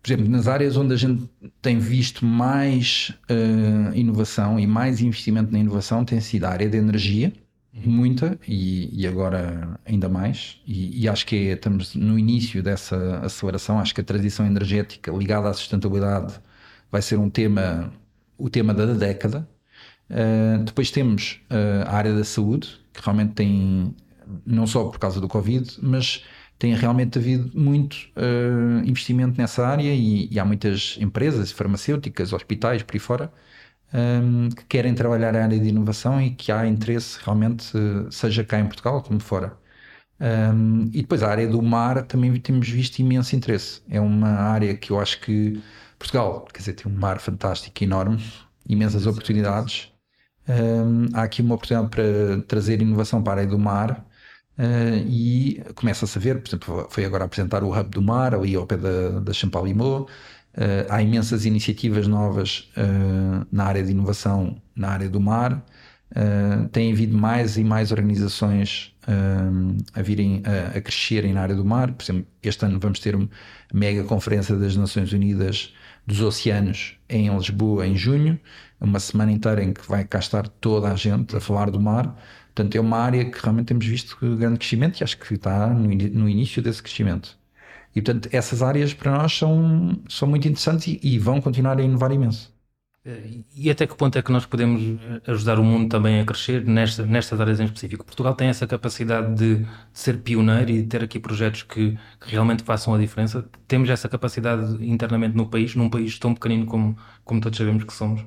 por 0.02 0.08
exemplo, 0.10 0.28
nas 0.28 0.48
áreas 0.48 0.76
onde 0.76 0.94
a 0.94 0.96
gente 0.96 1.30
tem 1.62 1.78
visto 1.78 2.24
mais 2.24 3.12
uh, 3.30 3.94
inovação 3.94 4.58
e 4.58 4.66
mais 4.66 5.00
investimento 5.00 5.52
na 5.52 5.58
inovação 5.60 6.04
tem 6.04 6.20
sido 6.20 6.44
a 6.44 6.50
área 6.50 6.68
da 6.68 6.76
energia, 6.76 7.32
muita 7.72 8.38
e, 8.46 9.02
e, 9.02 9.06
agora 9.06 9.78
ainda 9.84 10.08
mais. 10.08 10.60
E, 10.66 11.02
e, 11.02 11.08
acho 11.08 11.26
que 11.26 11.36
é, 11.48 11.52
estamos 11.52 11.94
no 11.94 12.18
início 12.18 12.62
dessa 12.62 13.20
aceleração. 13.20 13.78
Acho 13.78 13.94
que 13.94 14.00
a 14.00 14.04
transição 14.04 14.46
energética 14.46 15.12
ligada 15.12 15.48
à 15.48 15.54
sustentabilidade 15.54 16.34
vai 16.90 17.00
ser 17.02 17.18
um 17.18 17.30
tema, 17.30 17.92
o 18.36 18.50
tema 18.50 18.74
da 18.74 18.86
década. 18.86 19.48
Uh, 20.10 20.64
depois 20.64 20.90
temos 20.90 21.40
uh, 21.50 21.86
a 21.86 21.94
área 21.94 22.12
da 22.12 22.24
saúde, 22.24 22.80
que 22.92 23.00
realmente 23.00 23.34
tem, 23.34 23.94
não 24.44 24.66
só 24.66 24.84
por 24.84 24.98
causa 24.98 25.20
do 25.20 25.28
Covid, 25.28 25.78
mas 25.80 26.24
tem 26.58 26.74
realmente 26.74 27.16
havido 27.18 27.50
muito 27.58 27.94
uh, 28.16 28.84
investimento 28.84 29.40
nessa 29.40 29.66
área 29.66 29.94
e, 29.94 30.28
e, 30.30 30.38
há 30.40 30.44
muitas 30.44 30.98
empresas 31.00 31.52
farmacêuticas, 31.52 32.32
hospitais 32.32 32.82
por 32.82 32.94
aí 32.96 32.98
fora 32.98 33.32
um, 33.92 34.48
que 34.50 34.64
querem 34.66 34.94
trabalhar 34.94 35.34
a 35.36 35.44
área 35.44 35.58
de 35.58 35.68
inovação 35.68 36.20
e 36.20 36.30
que 36.30 36.52
há 36.52 36.66
interesse 36.66 37.18
realmente, 37.22 37.72
seja 38.10 38.44
cá 38.44 38.58
em 38.58 38.66
Portugal 38.66 39.02
como 39.02 39.20
fora. 39.20 39.58
Um, 40.20 40.90
e 40.92 41.00
depois 41.02 41.22
a 41.22 41.30
área 41.30 41.48
do 41.48 41.62
mar 41.62 42.04
também 42.06 42.38
temos 42.40 42.68
visto 42.68 42.98
imenso 42.98 43.34
interesse. 43.34 43.82
É 43.88 44.00
uma 44.00 44.28
área 44.28 44.76
que 44.76 44.90
eu 44.92 45.00
acho 45.00 45.20
que 45.20 45.62
Portugal, 45.98 46.46
quer 46.52 46.58
dizer, 46.60 46.74
tem 46.74 46.92
um 46.92 46.96
mar 46.96 47.18
fantástico, 47.20 47.82
enorme, 47.82 48.22
imensas 48.68 49.06
oportunidades. 49.06 49.90
Um, 50.48 51.06
há 51.14 51.22
aqui 51.22 51.42
uma 51.42 51.54
oportunidade 51.54 51.90
para 51.90 52.42
trazer 52.42 52.82
inovação 52.82 53.22
para 53.22 53.32
a 53.32 53.44
área 53.44 53.50
do 53.50 53.58
mar 53.58 54.06
uh, 54.58 54.96
e 55.06 55.62
começa-se 55.74 56.18
a 56.18 56.20
ver, 56.20 56.42
por 56.42 56.48
exemplo, 56.48 56.88
foi 56.90 57.04
agora 57.04 57.24
apresentar 57.24 57.62
o 57.64 57.78
Hub 57.78 57.90
do 57.90 58.02
Mar 58.02 58.34
ali 58.34 58.54
ao 58.56 58.66
pé 58.66 58.76
da, 58.76 59.20
da 59.20 59.32
Champalimau. 59.32 60.08
Uh, 60.56 60.84
há 60.88 61.00
imensas 61.00 61.46
iniciativas 61.46 62.08
novas 62.08 62.70
uh, 62.76 63.46
na 63.52 63.64
área 63.64 63.84
de 63.84 63.92
inovação, 63.92 64.60
na 64.74 64.88
área 64.88 65.08
do 65.08 65.20
mar. 65.20 65.64
Uh, 66.10 66.68
tem 66.70 66.92
havido 66.92 67.16
mais 67.16 67.56
e 67.56 67.62
mais 67.62 67.92
organizações 67.92 68.92
a 69.94 70.02
virem 70.02 70.42
a, 70.44 70.78
a, 70.78 70.80
crescerem 70.80 71.32
na 71.32 71.40
área 71.40 71.54
do 71.54 71.64
mar. 71.64 71.92
Por 71.92 72.04
exemplo, 72.04 72.26
este 72.42 72.64
ano 72.64 72.78
vamos 72.78 73.00
ter 73.00 73.16
uma 73.16 73.28
mega 73.72 74.04
conferência 74.04 74.54
das 74.56 74.76
Nações 74.76 75.12
Unidas 75.12 75.72
dos 76.06 76.20
Oceanos 76.20 76.96
em 77.08 77.34
Lisboa 77.36 77.86
em 77.86 77.96
junho, 77.96 78.38
uma 78.80 79.00
semana 79.00 79.32
inteira 79.32 79.64
em 79.64 79.72
que 79.72 79.86
vai 79.88 80.04
cá 80.04 80.18
estar 80.18 80.46
toda 80.46 80.92
a 80.92 80.94
gente 80.94 81.36
a 81.36 81.40
falar 81.40 81.70
do 81.70 81.80
mar. 81.80 82.16
Portanto, 82.54 82.76
é 82.76 82.80
uma 82.80 82.98
área 82.98 83.24
que 83.24 83.40
realmente 83.40 83.66
temos 83.66 83.86
visto 83.86 84.16
grande 84.36 84.58
crescimento 84.58 85.00
e 85.00 85.04
acho 85.04 85.18
que 85.18 85.34
está 85.34 85.68
no, 85.68 85.88
no 85.88 86.28
início 86.28 86.62
desse 86.62 86.82
crescimento. 86.82 87.39
E 87.94 88.00
portanto, 88.02 88.28
essas 88.32 88.62
áreas 88.62 88.94
para 88.94 89.10
nós 89.12 89.36
são, 89.36 90.00
são 90.08 90.28
muito 90.28 90.46
interessantes 90.46 90.86
e, 90.86 91.00
e 91.02 91.18
vão 91.18 91.40
continuar 91.40 91.78
a 91.78 91.82
inovar 91.82 92.12
imenso. 92.12 92.52
E 93.54 93.70
até 93.70 93.86
que 93.86 93.96
ponto 93.96 94.18
é 94.18 94.22
que 94.22 94.30
nós 94.30 94.44
podemos 94.44 94.82
ajudar 95.26 95.58
o 95.58 95.64
mundo 95.64 95.88
também 95.88 96.20
a 96.20 96.24
crescer 96.24 96.66
nesta, 96.66 97.06
nestas 97.06 97.40
áreas 97.40 97.58
em 97.58 97.64
específico? 97.64 98.04
Portugal 98.04 98.34
tem 98.34 98.48
essa 98.48 98.66
capacidade 98.66 99.34
de, 99.34 99.64
de 99.64 99.68
ser 99.92 100.18
pioneiro 100.18 100.70
e 100.70 100.82
de 100.82 100.88
ter 100.88 101.02
aqui 101.02 101.18
projetos 101.18 101.62
que, 101.62 101.98
que, 102.20 102.30
realmente 102.30 102.62
façam 102.62 102.92
a 102.94 102.98
diferença? 102.98 103.48
Temos 103.66 103.88
essa 103.88 104.06
capacidade 104.06 104.86
internamente 104.86 105.34
no 105.34 105.48
país, 105.48 105.74
num 105.74 105.88
país 105.88 106.18
tão 106.18 106.34
pequenino 106.34 106.66
como, 106.66 106.96
como 107.24 107.40
todos 107.40 107.56
sabemos 107.56 107.84
que 107.84 107.92
somos? 107.92 108.22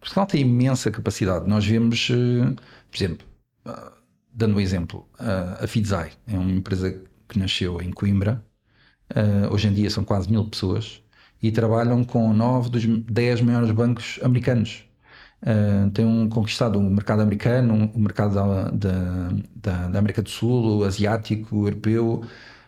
Portugal 0.00 0.26
tem 0.26 0.40
imensa 0.40 0.90
capacidade. 0.90 1.46
Nós 1.46 1.66
vemos, 1.66 2.08
eh, 2.10 2.54
por 2.90 2.96
exemplo, 2.96 3.26
eh, 3.66 3.92
dando 4.32 4.56
um 4.56 4.60
exemplo, 4.60 5.06
a 5.18 5.66
Fidzai 5.66 6.12
é 6.26 6.38
uma 6.38 6.52
empresa 6.52 7.02
que 7.28 7.38
nasceu 7.38 7.82
em 7.82 7.90
Coimbra, 7.90 8.42
Uh, 9.10 9.52
hoje 9.52 9.68
em 9.68 9.72
dia 9.72 9.88
são 9.88 10.04
quase 10.04 10.30
mil 10.30 10.44
pessoas 10.44 11.00
e 11.42 11.52
trabalham 11.52 12.04
com 12.04 12.32
nove 12.32 12.70
dos 12.70 12.86
dez 12.86 13.40
maiores 13.40 13.70
bancos 13.70 14.18
americanos. 14.22 14.84
Uh, 15.42 15.90
têm 15.90 16.04
um, 16.04 16.28
conquistado 16.28 16.78
o 16.78 16.82
mercado 16.82 17.22
americano, 17.22 17.90
o 17.94 18.00
mercado 18.00 18.34
da, 18.34 18.70
da, 18.70 19.28
da, 19.54 19.88
da, 19.88 19.98
América 19.98 20.22
do 20.22 20.30
Sul, 20.30 20.78
o 20.78 20.84
asiático, 20.84 21.56
o 21.56 21.66
europeu, 21.66 22.24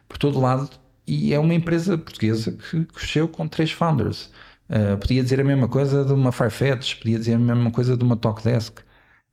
por 0.08 0.18
todo 0.18 0.38
lado. 0.38 0.68
E 1.06 1.32
é 1.32 1.38
uma 1.38 1.54
empresa 1.54 1.96
portuguesa 1.96 2.52
que 2.52 2.84
cresceu 2.84 3.26
com 3.26 3.48
três 3.48 3.72
founders. 3.72 4.30
Uh, 4.68 4.98
podia 4.98 5.22
dizer 5.22 5.40
a 5.40 5.44
mesma 5.44 5.66
coisa 5.66 6.04
de 6.04 6.12
uma 6.12 6.30
Farfetch, 6.30 6.96
podia 6.96 7.18
dizer 7.18 7.34
a 7.34 7.38
mesma 7.38 7.70
coisa 7.70 7.96
de 7.96 8.04
uma 8.04 8.16
Talkdesk. 8.16 8.80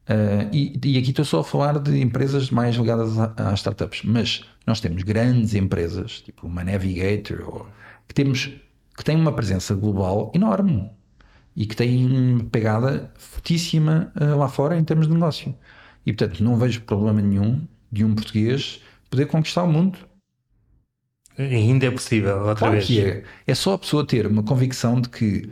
Uh, 0.07 0.53
e, 0.53 0.79
e, 0.83 0.97
aqui 0.99 1.09
estou 1.09 1.25
só 1.25 1.39
a 1.39 1.43
falar 1.43 1.79
de 1.79 1.99
empresas 1.99 2.51
mais 2.51 2.75
ligadas 2.75 3.17
às 3.17 3.59
startups, 3.59 4.03
mas 4.03 4.43
nós 4.65 4.79
temos 4.79 5.01
grandes 5.01 5.55
empresas, 5.55 6.21
tipo 6.21 6.45
uma 6.45 6.63
Navigator, 6.63 7.41
ou, 7.41 7.67
que, 8.07 8.13
temos, 8.13 8.51
que 8.95 9.03
têm 9.03 9.15
uma 9.15 9.33
presença 9.33 9.73
global 9.73 10.31
enorme 10.35 10.91
e 11.55 11.65
que 11.65 11.75
têm 11.75 12.05
uma 12.05 12.43
pegada 12.43 13.11
fortíssima 13.17 14.11
uh, 14.15 14.37
lá 14.37 14.47
fora 14.47 14.77
em 14.77 14.83
termos 14.83 15.07
de 15.07 15.13
negócio. 15.13 15.55
E 16.05 16.13
portanto, 16.13 16.43
não 16.43 16.55
vejo 16.55 16.81
problema 16.81 17.19
nenhum 17.19 17.67
de 17.91 18.05
um 18.05 18.13
português 18.13 18.81
poder 19.09 19.25
conquistar 19.25 19.63
o 19.63 19.71
mundo. 19.71 19.97
Ainda 21.37 21.87
é 21.87 21.91
possível, 21.91 22.37
outra 22.39 22.55
claro 22.55 22.73
vez. 22.73 22.85
Que 22.85 23.01
é. 23.01 23.23
é 23.47 23.55
só 23.55 23.73
a 23.73 23.79
pessoa 23.79 24.05
ter 24.05 24.27
uma 24.27 24.43
convicção 24.43 25.01
de 25.01 25.09
que 25.09 25.49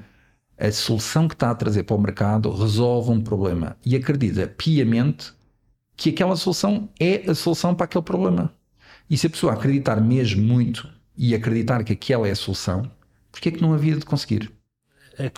a 0.58 0.72
solução 0.72 1.28
que 1.28 1.34
está 1.34 1.52
a 1.52 1.56
trazer 1.56 1.84
para 1.84 1.96
o 1.96 2.02
mercado 2.02 2.52
resolve 2.52 3.12
um 3.12 3.22
problema 3.22 3.78
e 3.86 3.96
acredita 3.96 4.48
piamente 4.48 5.34
que 5.96 6.10
aquela 6.10 6.36
solução 6.36 6.90
é 7.00 7.30
a 7.30 7.36
solução 7.36 7.74
para 7.76 7.86
aquele 7.86 8.04
problema. 8.04 8.54
E 9.10 9.18
se 9.18 9.28
a 9.28 9.30
pessoa 9.30 9.54
acreditar 9.54 10.00
mesmo 10.02 10.44
muito 10.44 10.90
e 11.18 11.36
acreditar 11.36 11.84
que 11.84 11.94
aquela 11.94 12.28
é 12.28 12.32
a 12.32 12.36
solução, 12.36 12.90
porquê 13.32 13.50
é 13.50 13.52
que 13.52 13.62
não 13.62 13.74
havia 13.74 13.96
de 13.96 14.06
conseguir? 14.06 14.52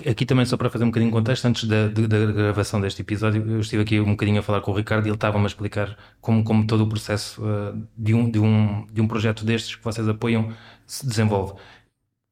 Aqui 0.10 0.26
também, 0.26 0.46
só 0.46 0.56
para 0.56 0.70
fazer 0.70 0.86
um 0.86 0.88
bocadinho 0.88 1.12
de 1.12 1.18
contexto, 1.18 1.46
antes 1.46 1.66
da, 1.66 1.90
da, 1.90 2.26
gravação 2.32 2.80
deste 2.80 3.02
episódio, 3.02 3.46
eu 3.46 3.60
estive 3.60 3.84
aqui 3.84 4.00
um 4.00 4.12
bocadinho 4.12 4.40
a 4.40 4.42
falar 4.42 4.62
com 4.62 4.72
o 4.72 4.74
Ricardo 4.74 5.06
e 5.06 5.10
ele 5.10 5.16
estava-me 5.16 5.44
a 5.44 5.48
explicar 5.48 5.98
como, 6.22 6.46
como 6.46 6.66
todo 6.66 6.86
o 6.86 6.88
processo 6.88 7.44
uh, 7.44 7.78
de, 7.98 8.14
um, 8.14 8.30
de, 8.30 8.40
um, 8.40 8.88
de 8.88 9.02
um 9.02 9.08
projeto 9.08 9.44
destes 9.44 9.76
que 9.76 9.84
vocês 9.84 10.08
apoiam 10.08 10.54
se 10.88 11.06
desenvolve. 11.06 11.56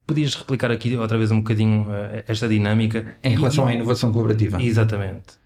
Podias 0.06 0.36
replicar 0.36 0.72
aqui 0.72 0.96
outra 0.98 1.18
vez 1.18 1.32
um 1.32 1.38
bocadinho 1.38 1.84
uh, 1.84 2.24
esta 2.28 2.48
dinâmica? 2.48 3.16
Em 3.24 3.36
relação 3.36 3.70
e, 3.70 3.72
à 3.72 3.76
inovação 3.76 4.12
colaborativa. 4.12 4.62
Exatamente. 4.62 5.42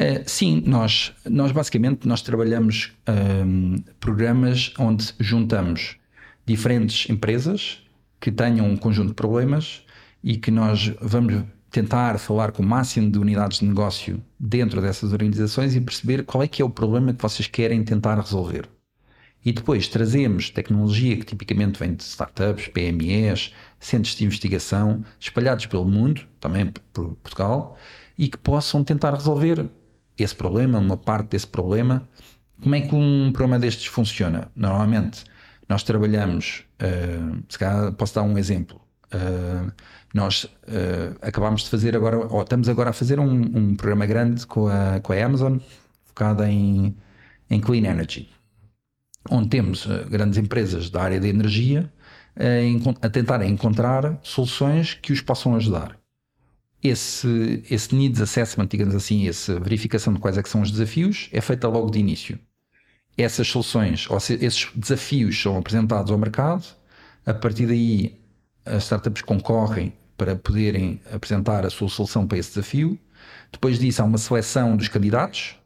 Uh, 0.00 0.22
sim, 0.26 0.62
nós, 0.66 1.12
nós 1.28 1.52
basicamente 1.52 2.08
nós 2.08 2.22
trabalhamos 2.22 2.92
um, 3.08 3.76
programas 4.00 4.72
onde 4.78 5.14
juntamos 5.20 5.96
diferentes 6.44 7.08
empresas 7.08 7.82
que 8.18 8.32
tenham 8.32 8.66
um 8.66 8.76
conjunto 8.76 9.08
de 9.08 9.14
problemas 9.14 9.84
e 10.22 10.36
que 10.36 10.50
nós 10.50 10.92
vamos 11.00 11.44
tentar 11.70 12.18
falar 12.18 12.50
com 12.50 12.62
o 12.62 12.66
máximo 12.66 13.10
de 13.10 13.18
unidades 13.18 13.60
de 13.60 13.66
negócio 13.66 14.22
dentro 14.38 14.80
dessas 14.82 15.12
organizações 15.12 15.76
e 15.76 15.80
perceber 15.80 16.24
qual 16.24 16.42
é 16.42 16.48
que 16.48 16.60
é 16.60 16.64
o 16.64 16.70
problema 16.70 17.14
que 17.14 17.22
vocês 17.22 17.46
querem 17.46 17.82
tentar 17.84 18.18
resolver. 18.18 18.68
E 19.44 19.52
depois 19.52 19.88
trazemos 19.88 20.50
tecnologia 20.50 21.16
que 21.16 21.24
tipicamente 21.24 21.78
vem 21.78 21.94
de 21.94 22.02
startups, 22.02 22.68
PMEs, 22.68 23.54
centros 23.80 24.14
de 24.14 24.24
investigação 24.24 25.02
espalhados 25.18 25.64
pelo 25.66 25.86
mundo, 25.86 26.20
também 26.38 26.72
por 26.92 27.14
Portugal, 27.16 27.78
e 28.16 28.28
que 28.28 28.36
possam 28.36 28.84
tentar 28.84 29.14
resolver 29.14 29.68
esse 30.18 30.34
problema, 30.34 30.78
uma 30.78 30.98
parte 30.98 31.30
desse 31.30 31.46
problema. 31.46 32.06
Como 32.62 32.74
é 32.74 32.82
que 32.82 32.94
um 32.94 33.32
programa 33.32 33.58
destes 33.58 33.86
funciona? 33.86 34.50
Normalmente, 34.54 35.24
nós 35.66 35.82
trabalhamos, 35.82 36.64
uh, 36.82 37.42
se 37.48 37.58
calhar 37.58 37.92
posso 37.92 38.14
dar 38.14 38.22
um 38.22 38.36
exemplo. 38.36 38.78
Uh, 39.06 39.72
nós 40.12 40.44
uh, 40.44 41.16
acabámos 41.22 41.62
de 41.62 41.70
fazer 41.70 41.96
agora, 41.96 42.18
ou 42.18 42.42
estamos 42.42 42.68
agora 42.68 42.90
a 42.90 42.92
fazer 42.92 43.18
um, 43.18 43.30
um, 43.30 43.74
programa 43.74 44.04
grande 44.04 44.46
com 44.46 44.68
a, 44.68 45.00
com 45.00 45.12
a 45.12 45.24
Amazon, 45.24 45.58
focado 46.04 46.44
em, 46.44 46.94
em 47.48 47.60
clean 47.60 47.88
energy, 47.88 48.28
onde 49.30 49.48
temos 49.48 49.86
grandes 50.10 50.38
empresas 50.38 50.90
da 50.90 51.02
área 51.02 51.18
de 51.18 51.28
energia 51.28 51.90
a, 52.36 53.06
a 53.06 53.10
tentar 53.10 53.44
encontrar 53.44 54.18
soluções 54.22 54.94
que 54.94 55.12
os 55.12 55.20
possam 55.20 55.54
ajudar 55.54 56.00
esse, 56.82 57.62
esse 57.70 57.94
needs 57.94 58.20
assessment, 58.20 58.66
digamos 58.66 58.94
assim, 58.94 59.28
essa 59.28 59.58
verificação 59.60 60.12
de 60.12 60.18
quais 60.18 60.38
é 60.38 60.42
são 60.44 60.62
os 60.62 60.70
desafios, 60.70 61.28
é 61.32 61.40
feita 61.40 61.68
logo 61.68 61.90
de 61.90 61.98
início. 61.98 62.38
Essas 63.16 63.48
soluções, 63.48 64.08
ou 64.08 64.18
seja, 64.18 64.44
esses 64.44 64.70
desafios 64.74 65.40
são 65.40 65.58
apresentados 65.58 66.10
ao 66.10 66.18
mercado, 66.18 66.64
a 67.26 67.34
partir 67.34 67.66
daí 67.66 68.18
as 68.64 68.84
startups 68.84 69.22
concorrem 69.22 69.92
para 70.16 70.36
poderem 70.36 71.00
apresentar 71.12 71.66
a 71.66 71.70
sua 71.70 71.88
solução 71.88 72.26
para 72.26 72.38
esse 72.38 72.50
desafio. 72.50 72.98
Depois 73.52 73.78
disso 73.78 74.00
há 74.00 74.04
uma 74.04 74.18
seleção 74.18 74.76
dos 74.76 74.88
candidatos, 74.88 75.56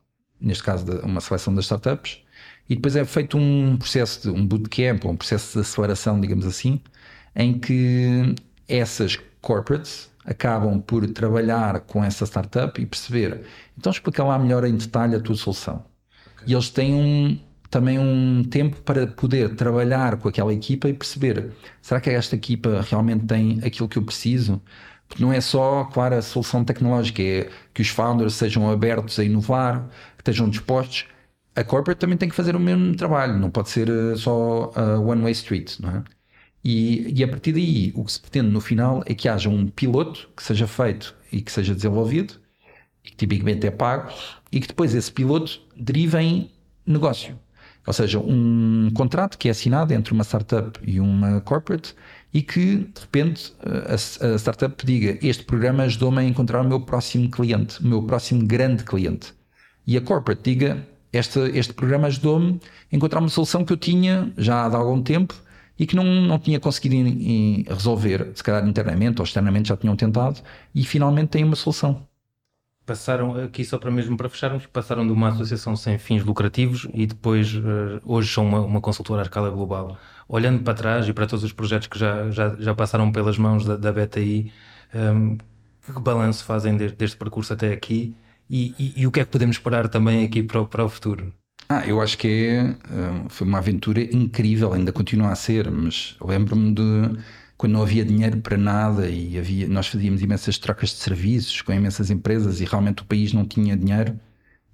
neste 0.40 0.62
caso 0.62 0.86
uma 1.00 1.20
seleção 1.20 1.54
das 1.54 1.64
startups, 1.64 2.23
e 2.68 2.74
depois 2.74 2.96
é 2.96 3.04
feito 3.04 3.36
um 3.36 3.76
processo 3.76 4.22
de 4.22 4.30
um 4.30 4.46
bootcamp, 4.46 5.04
um 5.04 5.16
processo 5.16 5.54
de 5.54 5.60
aceleração, 5.60 6.20
digamos 6.20 6.46
assim, 6.46 6.80
em 7.36 7.58
que 7.58 8.34
essas 8.68 9.18
corporates 9.40 10.10
acabam 10.24 10.80
por 10.80 11.06
trabalhar 11.10 11.80
com 11.80 12.02
essa 12.02 12.24
startup 12.24 12.80
e 12.80 12.86
perceber, 12.86 13.42
então 13.76 13.92
explica 13.92 14.24
lá 14.24 14.38
melhor 14.38 14.64
em 14.64 14.74
detalhe 14.74 15.14
a 15.14 15.20
tua 15.20 15.36
solução. 15.36 15.84
Okay. 16.36 16.48
E 16.48 16.52
eles 16.54 16.70
têm 16.70 16.94
um, 16.94 17.38
também 17.68 17.98
um 17.98 18.42
tempo 18.44 18.80
para 18.82 19.06
poder 19.06 19.54
trabalhar 19.54 20.16
com 20.16 20.28
aquela 20.28 20.52
equipa 20.54 20.88
e 20.88 20.94
perceber, 20.94 21.52
será 21.82 22.00
que 22.00 22.08
esta 22.08 22.34
equipa 22.34 22.80
realmente 22.88 23.26
tem 23.26 23.60
aquilo 23.62 23.88
que 23.88 23.98
eu 23.98 24.02
preciso? 24.02 24.62
Porque 25.06 25.22
não 25.22 25.32
é 25.32 25.40
só, 25.40 25.84
claro, 25.84 26.14
a 26.14 26.22
solução 26.22 26.64
tecnológica, 26.64 27.22
é 27.22 27.50
que 27.74 27.82
os 27.82 27.88
founders 27.88 28.34
sejam 28.34 28.70
abertos 28.70 29.18
a 29.18 29.24
inovar, 29.24 29.88
que 30.16 30.22
estejam 30.22 30.48
dispostos. 30.48 31.06
A 31.56 31.62
corporate 31.64 32.00
também 32.00 32.16
tem 32.18 32.28
que 32.28 32.34
fazer 32.34 32.56
o 32.56 32.60
mesmo 32.60 32.96
trabalho, 32.96 33.38
não 33.38 33.50
pode 33.50 33.70
ser 33.70 33.88
eh, 33.88 34.16
só 34.16 34.72
a 34.74 34.98
one-way 34.98 35.32
street, 35.32 35.78
não 35.80 35.90
é? 35.90 36.04
E, 36.64 37.12
e 37.20 37.22
a 37.22 37.28
partir 37.28 37.52
daí, 37.52 37.92
o 37.94 38.04
que 38.04 38.12
se 38.12 38.20
pretende 38.20 38.48
no 38.48 38.60
final 38.60 39.02
é 39.06 39.14
que 39.14 39.28
haja 39.28 39.48
um 39.50 39.66
piloto 39.68 40.28
que 40.36 40.42
seja 40.42 40.66
feito 40.66 41.14
e 41.30 41.42
que 41.42 41.52
seja 41.52 41.74
desenvolvido, 41.74 42.34
e 43.04 43.10
que 43.10 43.16
tipicamente 43.16 43.66
é 43.66 43.70
pago, 43.70 44.10
e 44.50 44.60
que 44.60 44.68
depois 44.68 44.94
esse 44.94 45.12
piloto 45.12 45.60
derive 45.76 46.18
em 46.18 46.50
negócio. 46.86 47.38
Ou 47.86 47.92
seja, 47.92 48.18
um 48.18 48.90
contrato 48.94 49.36
que 49.36 49.48
é 49.48 49.50
assinado 49.50 49.92
entre 49.92 50.14
uma 50.14 50.24
startup 50.24 50.78
e 50.82 50.98
uma 50.98 51.40
corporate 51.42 51.94
e 52.32 52.42
que, 52.42 52.76
de 52.76 53.00
repente, 53.00 53.54
a, 53.60 53.94
a 53.94 54.38
startup 54.38 54.84
diga: 54.86 55.18
Este 55.22 55.44
programa 55.44 55.82
ajudou-me 55.84 56.20
a 56.20 56.24
encontrar 56.24 56.62
o 56.62 56.68
meu 56.68 56.80
próximo 56.80 57.30
cliente, 57.30 57.80
o 57.80 57.86
meu 57.86 58.02
próximo 58.02 58.44
grande 58.46 58.84
cliente. 58.84 59.34
E 59.86 59.98
a 59.98 60.00
corporate 60.00 60.42
diga: 60.42 60.86
Este, 61.14 61.38
este 61.56 61.72
programa 61.72 62.08
ajudou-me 62.08 62.60
a 62.92 62.96
encontrar 62.96 63.20
uma 63.20 63.28
solução 63.28 63.64
que 63.64 63.72
eu 63.72 63.76
tinha 63.76 64.32
já 64.36 64.56
há 64.56 64.76
algum 64.76 65.00
tempo 65.00 65.32
e 65.78 65.86
que 65.86 65.94
não, 65.94 66.04
não 66.04 66.40
tinha 66.40 66.58
conseguido 66.58 66.96
in, 66.96 67.06
in 67.06 67.64
resolver, 67.68 68.32
se 68.34 68.42
calhar 68.42 68.66
internamente 68.66 69.20
ou 69.20 69.24
externamente 69.24 69.68
já 69.68 69.76
tinham 69.76 69.94
tentado, 69.94 70.40
e 70.74 70.84
finalmente 70.84 71.28
têm 71.28 71.44
uma 71.44 71.54
solução. 71.54 72.04
Passaram, 72.84 73.36
aqui 73.44 73.64
só 73.64 73.78
para 73.78 73.92
mesmo 73.92 74.16
para 74.16 74.28
fecharmos, 74.28 74.66
passaram 74.66 75.06
de 75.06 75.12
uma 75.12 75.28
associação 75.28 75.76
sem 75.76 75.98
fins 75.98 76.24
lucrativos 76.24 76.88
e 76.92 77.06
depois 77.06 77.54
uh, 77.54 78.00
hoje 78.04 78.32
são 78.32 78.44
uma, 78.44 78.60
uma 78.60 78.80
consultora 78.80 79.22
à 79.22 79.24
escala 79.24 79.50
global. 79.50 79.96
Olhando 80.28 80.64
para 80.64 80.74
trás 80.74 81.08
e 81.08 81.12
para 81.12 81.28
todos 81.28 81.44
os 81.44 81.52
projetos 81.52 81.86
que 81.86 81.98
já, 81.98 82.28
já, 82.30 82.56
já 82.58 82.74
passaram 82.74 83.10
pelas 83.12 83.38
mãos 83.38 83.64
da, 83.64 83.76
da 83.76 83.92
BTI, 83.92 84.52
um, 84.94 84.98
ehm, 84.98 85.38
que 85.86 86.00
balanço 86.00 86.44
fazem 86.44 86.76
deste, 86.76 86.96
deste 86.96 87.16
percurso 87.16 87.52
até 87.52 87.72
aqui 87.72 88.16
e, 88.48 88.74
e, 88.78 89.02
e, 89.02 89.06
o 89.06 89.10
que 89.10 89.20
é 89.20 89.24
que 89.24 89.30
podemos 89.30 89.56
esperar 89.56 89.88
também 89.88 90.24
aqui 90.24 90.42
para, 90.42 90.64
para 90.64 90.84
o 90.84 90.88
futuro? 90.88 91.32
Ah, 91.68 91.86
eu 91.86 92.00
acho 92.00 92.18
que 92.18 92.28
é, 92.28 92.60
eh, 92.60 93.24
foi 93.28 93.46
uma 93.46 93.58
aventura 93.58 94.02
incrível, 94.02 94.72
ainda 94.72 94.92
continua 94.92 95.30
a 95.30 95.34
ser, 95.34 95.70
mas 95.70 96.14
lembro-me 96.20 96.74
de 96.74 97.18
quando 97.56 97.72
não 97.72 97.82
havia 97.82 98.04
dinheiro 98.04 98.38
para 98.40 98.56
nada 98.56 99.08
e 99.08 99.38
havia, 99.38 99.66
nós 99.68 99.86
fazíamos 99.86 100.20
imensas 100.22 100.58
trocas 100.58 100.90
de 100.90 100.96
serviços 100.96 101.62
com 101.62 101.72
imensas 101.72 102.10
empresas 102.10 102.60
e 102.60 102.64
realmente 102.64 103.02
o 103.02 103.06
país 103.06 103.32
não 103.32 103.46
tinha 103.46 103.76
dinheiro. 103.76 104.18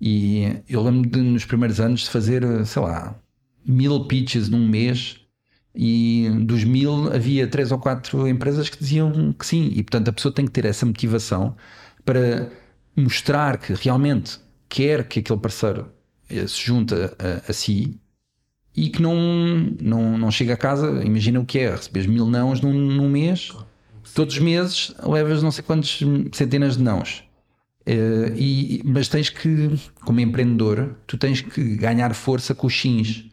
E 0.00 0.62
eu 0.68 0.82
lembro 0.82 1.08
de 1.08 1.20
nos 1.20 1.44
primeiros 1.44 1.78
anos 1.80 2.00
de 2.00 2.10
fazer, 2.10 2.42
sei 2.66 2.82
lá, 2.82 3.14
mil 3.64 4.06
pitches 4.06 4.48
num 4.48 4.66
mês 4.66 5.20
e 5.74 6.28
dos 6.42 6.64
mil 6.64 7.12
havia 7.12 7.46
três 7.46 7.70
ou 7.70 7.78
quatro 7.78 8.26
empresas 8.26 8.68
que 8.68 8.78
diziam 8.78 9.32
que 9.32 9.46
sim. 9.46 9.70
E 9.74 9.82
portanto 9.82 10.08
a 10.08 10.12
pessoa 10.12 10.34
tem 10.34 10.46
que 10.46 10.52
ter 10.52 10.64
essa 10.64 10.86
motivação 10.86 11.56
para 12.04 12.50
mostrar 12.96 13.58
que 13.58 13.72
realmente 13.74 14.38
quer 14.68 15.06
que 15.06 15.20
aquele 15.20 15.38
parceiro 15.38 15.90
eh, 16.28 16.46
se 16.46 16.60
junta 16.60 17.16
a, 17.18 17.50
a, 17.50 17.52
si 17.52 18.00
e 18.76 18.88
que 18.88 19.02
não, 19.02 19.14
não, 19.80 20.18
não 20.18 20.30
chega 20.30 20.54
a 20.54 20.56
casa, 20.56 21.02
imagina 21.04 21.40
o 21.40 21.44
que 21.44 21.58
é, 21.58 21.70
recebes 21.70 22.06
mil 22.06 22.26
nãos 22.26 22.60
num, 22.60 22.72
num 22.72 23.08
mês, 23.08 23.52
todos 24.14 24.34
os 24.34 24.40
meses 24.40 24.94
levas 25.02 25.42
não 25.42 25.50
sei 25.50 25.64
quantas 25.64 25.98
centenas 26.32 26.76
de 26.76 26.82
nãos. 26.82 27.24
Uh, 27.86 28.36
e, 28.36 28.82
mas 28.84 29.08
tens 29.08 29.30
que, 29.30 29.70
como 30.04 30.20
empreendedor, 30.20 30.96
tu 31.06 31.16
tens 31.16 31.40
que 31.40 31.76
ganhar 31.76 32.14
força 32.14 32.54
com 32.54 32.66
os 32.66 32.78
sims. 32.78 33.24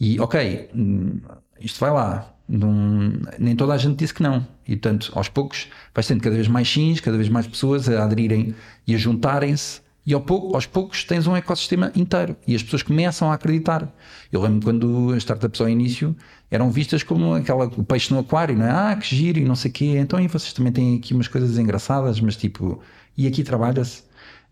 E 0.00 0.18
ok, 0.18 0.70
hum, 0.74 1.20
isto 1.60 1.78
vai 1.78 1.90
lá. 1.90 2.33
Não, 2.48 3.12
nem 3.38 3.56
toda 3.56 3.72
a 3.72 3.78
gente 3.78 3.96
disse 3.96 4.12
que 4.12 4.22
não. 4.22 4.46
E 4.66 4.76
portanto, 4.76 5.10
aos 5.14 5.28
poucos, 5.28 5.68
vais 5.94 6.06
tendo 6.06 6.22
cada 6.22 6.34
vez 6.34 6.48
mais 6.48 6.70
sims, 6.70 7.00
cada 7.00 7.16
vez 7.16 7.28
mais 7.28 7.46
pessoas 7.46 7.88
a 7.88 8.04
aderirem 8.04 8.54
e 8.86 8.94
a 8.94 8.98
juntarem-se 8.98 9.84
e 10.06 10.12
ao 10.12 10.20
pouco, 10.20 10.54
aos 10.54 10.66
poucos 10.66 11.02
tens 11.04 11.26
um 11.26 11.34
ecossistema 11.34 11.90
inteiro 11.96 12.36
e 12.46 12.54
as 12.54 12.62
pessoas 12.62 12.82
começam 12.82 13.30
a 13.30 13.34
acreditar. 13.34 13.90
Eu 14.30 14.42
lembro 14.42 14.62
quando 14.62 15.10
as 15.12 15.18
startups 15.18 15.60
ao 15.60 15.68
início 15.68 16.14
eram 16.50 16.70
vistas 16.70 17.02
como 17.02 17.34
aquela, 17.34 17.64
o 17.66 17.82
peixe 17.82 18.12
no 18.12 18.20
aquário, 18.20 18.56
não 18.56 18.66
é? 18.66 18.70
Ah, 18.70 18.96
que 18.96 19.16
giro 19.16 19.38
e 19.38 19.44
não 19.44 19.56
sei 19.56 19.70
o 19.70 19.74
quê. 19.74 19.96
Então 19.96 20.20
e 20.20 20.28
vocês 20.28 20.52
também 20.52 20.72
têm 20.72 20.96
aqui 20.98 21.14
umas 21.14 21.28
coisas 21.28 21.56
engraçadas, 21.58 22.20
mas 22.20 22.36
tipo, 22.36 22.82
e 23.16 23.26
aqui 23.26 23.42
trabalha-se? 23.42 24.02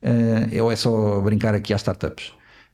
Uh, 0.03 0.65
ou 0.65 0.73
é 0.73 0.77
só 0.77 1.21
brincar 1.21 1.55
aqui 1.55 1.75
às 1.75 1.83
startups? 1.83 2.33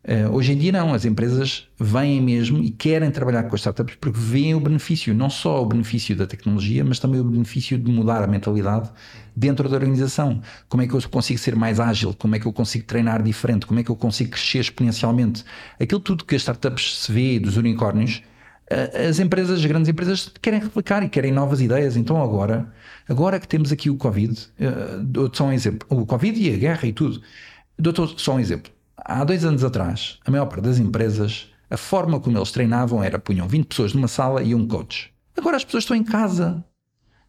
Uh, 0.09 0.35
hoje 0.35 0.55
em 0.55 0.57
dia 0.57 0.73
não, 0.73 0.94
as 0.94 1.05
empresas 1.05 1.68
vêm 1.79 2.18
mesmo 2.23 2.62
e 2.62 2.71
querem 2.71 3.11
trabalhar 3.11 3.42
com 3.42 3.55
as 3.55 3.61
startups 3.61 3.94
porque 4.01 4.18
veem 4.18 4.55
o 4.55 4.61
benefício, 4.61 5.14
não 5.14 5.29
só 5.29 5.62
o 5.62 5.66
benefício 5.66 6.16
da 6.16 6.27
tecnologia, 6.27 6.83
mas 6.83 6.99
também 6.99 7.21
o 7.21 7.25
benefício 7.25 7.79
de 7.79 7.92
mudar 7.92 8.25
a 8.25 8.27
mentalidade 8.27 8.90
dentro 9.37 9.68
da 9.68 9.77
organização. 9.77 10.40
Como 10.66 10.83
é 10.83 10.87
que 10.88 10.94
eu 10.94 11.03
consigo 11.11 11.38
ser 11.38 11.55
mais 11.55 11.79
ágil? 11.79 12.14
Como 12.14 12.35
é 12.35 12.38
que 12.38 12.47
eu 12.47 12.53
consigo 12.55 12.87
treinar 12.87 13.23
diferente? 13.23 13.66
Como 13.66 13.81
é 13.81 13.83
que 13.83 13.90
eu 13.90 13.97
consigo 13.97 14.31
crescer 14.31 14.61
exponencialmente? 14.61 15.44
Aquilo 15.79 16.01
tudo 16.01 16.25
que 16.25 16.35
as 16.35 16.40
startups 16.40 17.01
se 17.01 17.12
vê 17.12 17.38
dos 17.38 17.59
unicórnios, 17.59 18.23
uh, 18.73 19.11
as 19.11 19.18
empresas, 19.18 19.59
as 19.59 19.66
grandes 19.66 19.90
empresas 19.90 20.33
querem 20.40 20.59
replicar 20.59 21.03
e 21.03 21.11
querem 21.11 21.33
novas 21.33 21.61
ideias. 21.61 21.99
Então 21.99 22.23
agora, 22.23 22.73
agora 23.07 23.38
que 23.38 23.47
temos 23.47 23.71
aqui 23.73 23.90
o 23.90 23.97
Covid, 23.99 24.33
uh, 24.33 25.05
dou-te 25.05 25.37
só 25.37 25.44
um 25.44 25.53
exemplo, 25.53 25.87
o 25.90 26.07
Covid 26.07 26.40
e 26.40 26.55
a 26.55 26.57
guerra 26.57 26.88
e 26.88 26.94
tudo, 26.94 27.21
dou-te 27.79 28.23
só 28.23 28.37
um 28.37 28.40
exemplo 28.40 28.78
há 29.04 29.24
dois 29.24 29.44
anos 29.44 29.64
atrás, 29.64 30.18
a 30.26 30.30
maior 30.30 30.46
parte 30.46 30.62
das 30.62 30.78
empresas, 30.78 31.50
a 31.70 31.76
forma 31.76 32.18
como 32.18 32.38
eles 32.38 32.50
treinavam 32.50 33.02
era 33.02 33.18
punham 33.18 33.46
20 33.46 33.66
pessoas 33.66 33.92
numa 33.92 34.08
sala 34.08 34.42
e 34.42 34.54
um 34.54 34.66
coach. 34.66 35.12
Agora 35.37 35.56
as 35.56 35.64
pessoas 35.64 35.84
estão 35.84 35.96
em 35.96 36.04
casa. 36.04 36.64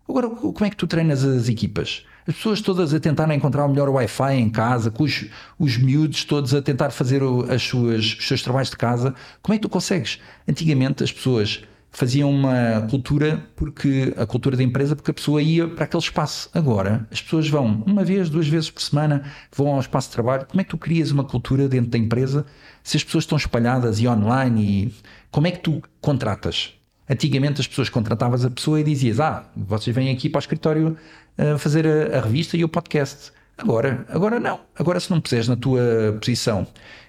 Agora, 0.07 0.29
como 0.29 0.65
é 0.65 0.69
que 0.69 0.75
tu 0.75 0.87
treinas 0.87 1.23
as 1.23 1.47
equipas? 1.47 2.03
As 2.27 2.35
pessoas 2.35 2.61
todas 2.61 2.93
a 2.93 2.99
tentar 2.99 3.31
encontrar 3.33 3.65
o 3.65 3.69
melhor 3.69 3.89
Wi-Fi 3.89 4.33
em 4.35 4.49
casa, 4.49 4.89
com 4.89 5.03
os, 5.03 5.25
os 5.57 5.77
miúdos 5.77 6.23
todos 6.23 6.53
a 6.53 6.61
tentar 6.61 6.89
fazer 6.91 7.21
as 7.49 7.61
suas, 7.61 8.05
os 8.17 8.27
seus 8.27 8.41
trabalhos 8.41 8.69
de 8.69 8.77
casa. 8.77 9.13
Como 9.41 9.53
é 9.53 9.57
que 9.57 9.61
tu 9.63 9.69
consegues? 9.69 10.19
Antigamente 10.47 11.03
as 11.03 11.11
pessoas 11.11 11.63
faziam 11.91 12.29
uma 12.29 12.87
cultura 12.89 13.43
porque 13.55 14.13
a 14.17 14.25
cultura 14.25 14.55
da 14.55 14.63
empresa 14.63 14.95
porque 14.95 15.11
a 15.11 15.13
pessoa 15.13 15.41
ia 15.41 15.67
para 15.67 15.85
aquele 15.85 16.03
espaço. 16.03 16.49
Agora 16.53 17.07
as 17.11 17.21
pessoas 17.21 17.47
vão 17.47 17.83
uma 17.85 18.03
vez, 18.03 18.29
duas 18.29 18.47
vezes 18.47 18.69
por 18.69 18.81
semana, 18.81 19.23
vão 19.55 19.67
ao 19.69 19.79
espaço 19.79 20.09
de 20.09 20.13
trabalho. 20.13 20.45
Como 20.47 20.61
é 20.61 20.63
que 20.63 20.69
tu 20.69 20.77
crias 20.77 21.11
uma 21.11 21.23
cultura 21.23 21.67
dentro 21.67 21.89
da 21.89 21.97
empresa 21.97 22.45
se 22.83 22.97
as 22.97 23.03
pessoas 23.03 23.23
estão 23.23 23.37
espalhadas 23.37 23.99
e 23.99 24.07
online 24.07 24.63
e 24.63 24.93
como 25.31 25.47
é 25.47 25.51
que 25.51 25.59
tu 25.59 25.81
contratas? 26.01 26.73
Antigamente 27.09 27.59
as 27.59 27.67
pessoas 27.67 27.89
contratavas 27.89 28.45
a 28.45 28.51
pessoa 28.51 28.79
e 28.79 28.83
dizias: 28.83 29.19
Ah, 29.19 29.49
vocês 29.55 29.95
vêm 29.95 30.11
aqui 30.11 30.29
para 30.29 30.37
o 30.37 30.41
escritório 30.41 30.97
uh, 31.37 31.57
fazer 31.57 31.87
a, 31.87 32.17
a, 32.17 32.21
revista 32.21 32.55
e 32.55 32.63
o 32.63 32.69
podcast. 32.69 33.31
Agora, 33.57 34.05
agora 34.09 34.39
não. 34.39 34.61
Agora, 34.77 34.99
se 34.99 35.09
não 35.09 35.19
puseres 35.19 35.47
na 35.47 35.55
tua 35.55 35.81
posição 36.19 36.67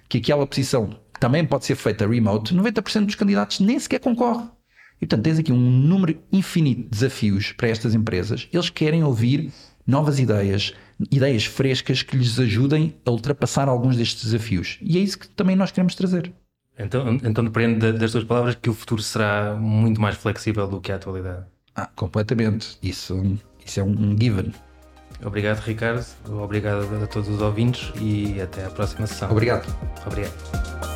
que 0.09 0.19
aquela 0.19 0.47
posição 0.47 0.97
também 1.21 1.45
pode 1.45 1.67
ser 1.67 1.77
feita 1.77 2.09
remote, 2.09 2.55
90% 2.55 3.05
dos 3.05 3.15
candidatos 3.15 3.61
nem 3.61 3.79
sequer 3.79 4.01
concorre. 4.01 4.49
E 5.01 5.07
portanto, 5.07 5.25
tens 5.25 5.39
aqui 5.39 5.53
um 5.53 5.59
número 5.59 6.19
infinito 6.31 6.83
de 6.83 6.89
desafios 6.89 7.53
para 7.53 7.69
estas 7.69 7.95
empresas. 7.95 8.49
Eles 8.53 8.69
querem 8.69 9.03
ouvir 9.03 9.51
novas 9.87 10.19
ideias, 10.19 10.75
ideias 11.11 11.45
frescas 11.45 12.03
que 12.03 12.17
lhes 12.17 12.39
ajudem 12.39 12.95
a 13.05 13.11
ultrapassar 13.11 13.69
alguns 13.69 13.97
destes 13.97 14.25
desafios. 14.25 14.79
E 14.83 14.99
é 14.99 15.01
isso 15.01 15.19
que 15.19 15.29
também 15.29 15.57
nós 15.57 15.71
queremos 15.71 15.95
trazer. 15.95 16.33
Então, 16.79 17.19
então 17.23 17.45
depende 17.45 17.93
das 17.93 18.13
tuas 18.13 18.25
palavras 18.25 18.55
que 18.55 18.71
o 18.71 18.75
futuro 18.75 19.03
será 19.03 19.57
muito 19.57 20.01
mais 20.01 20.17
flexível 20.17 20.67
do 20.67 20.81
que 20.81 20.93
a 20.93 20.97
atualidade. 20.97 21.45
Ah, 21.75 21.89
completamente. 21.95 22.79
Isso, 22.83 23.39
isso 23.65 23.81
é 23.81 23.83
um 23.83 24.17
given. 24.19 24.53
Obrigado, 25.25 25.59
Ricardo. 25.61 26.05
Obrigado 26.29 27.03
a 27.03 27.07
todos 27.07 27.29
os 27.29 27.43
ouvintes 27.43 27.93
e 28.01 28.41
até 28.41 28.65
à 28.65 28.71
próxima 28.71 29.07
sessão. 29.07 29.31
Obrigado. 29.31 29.67
Obrigado. 30.07 30.90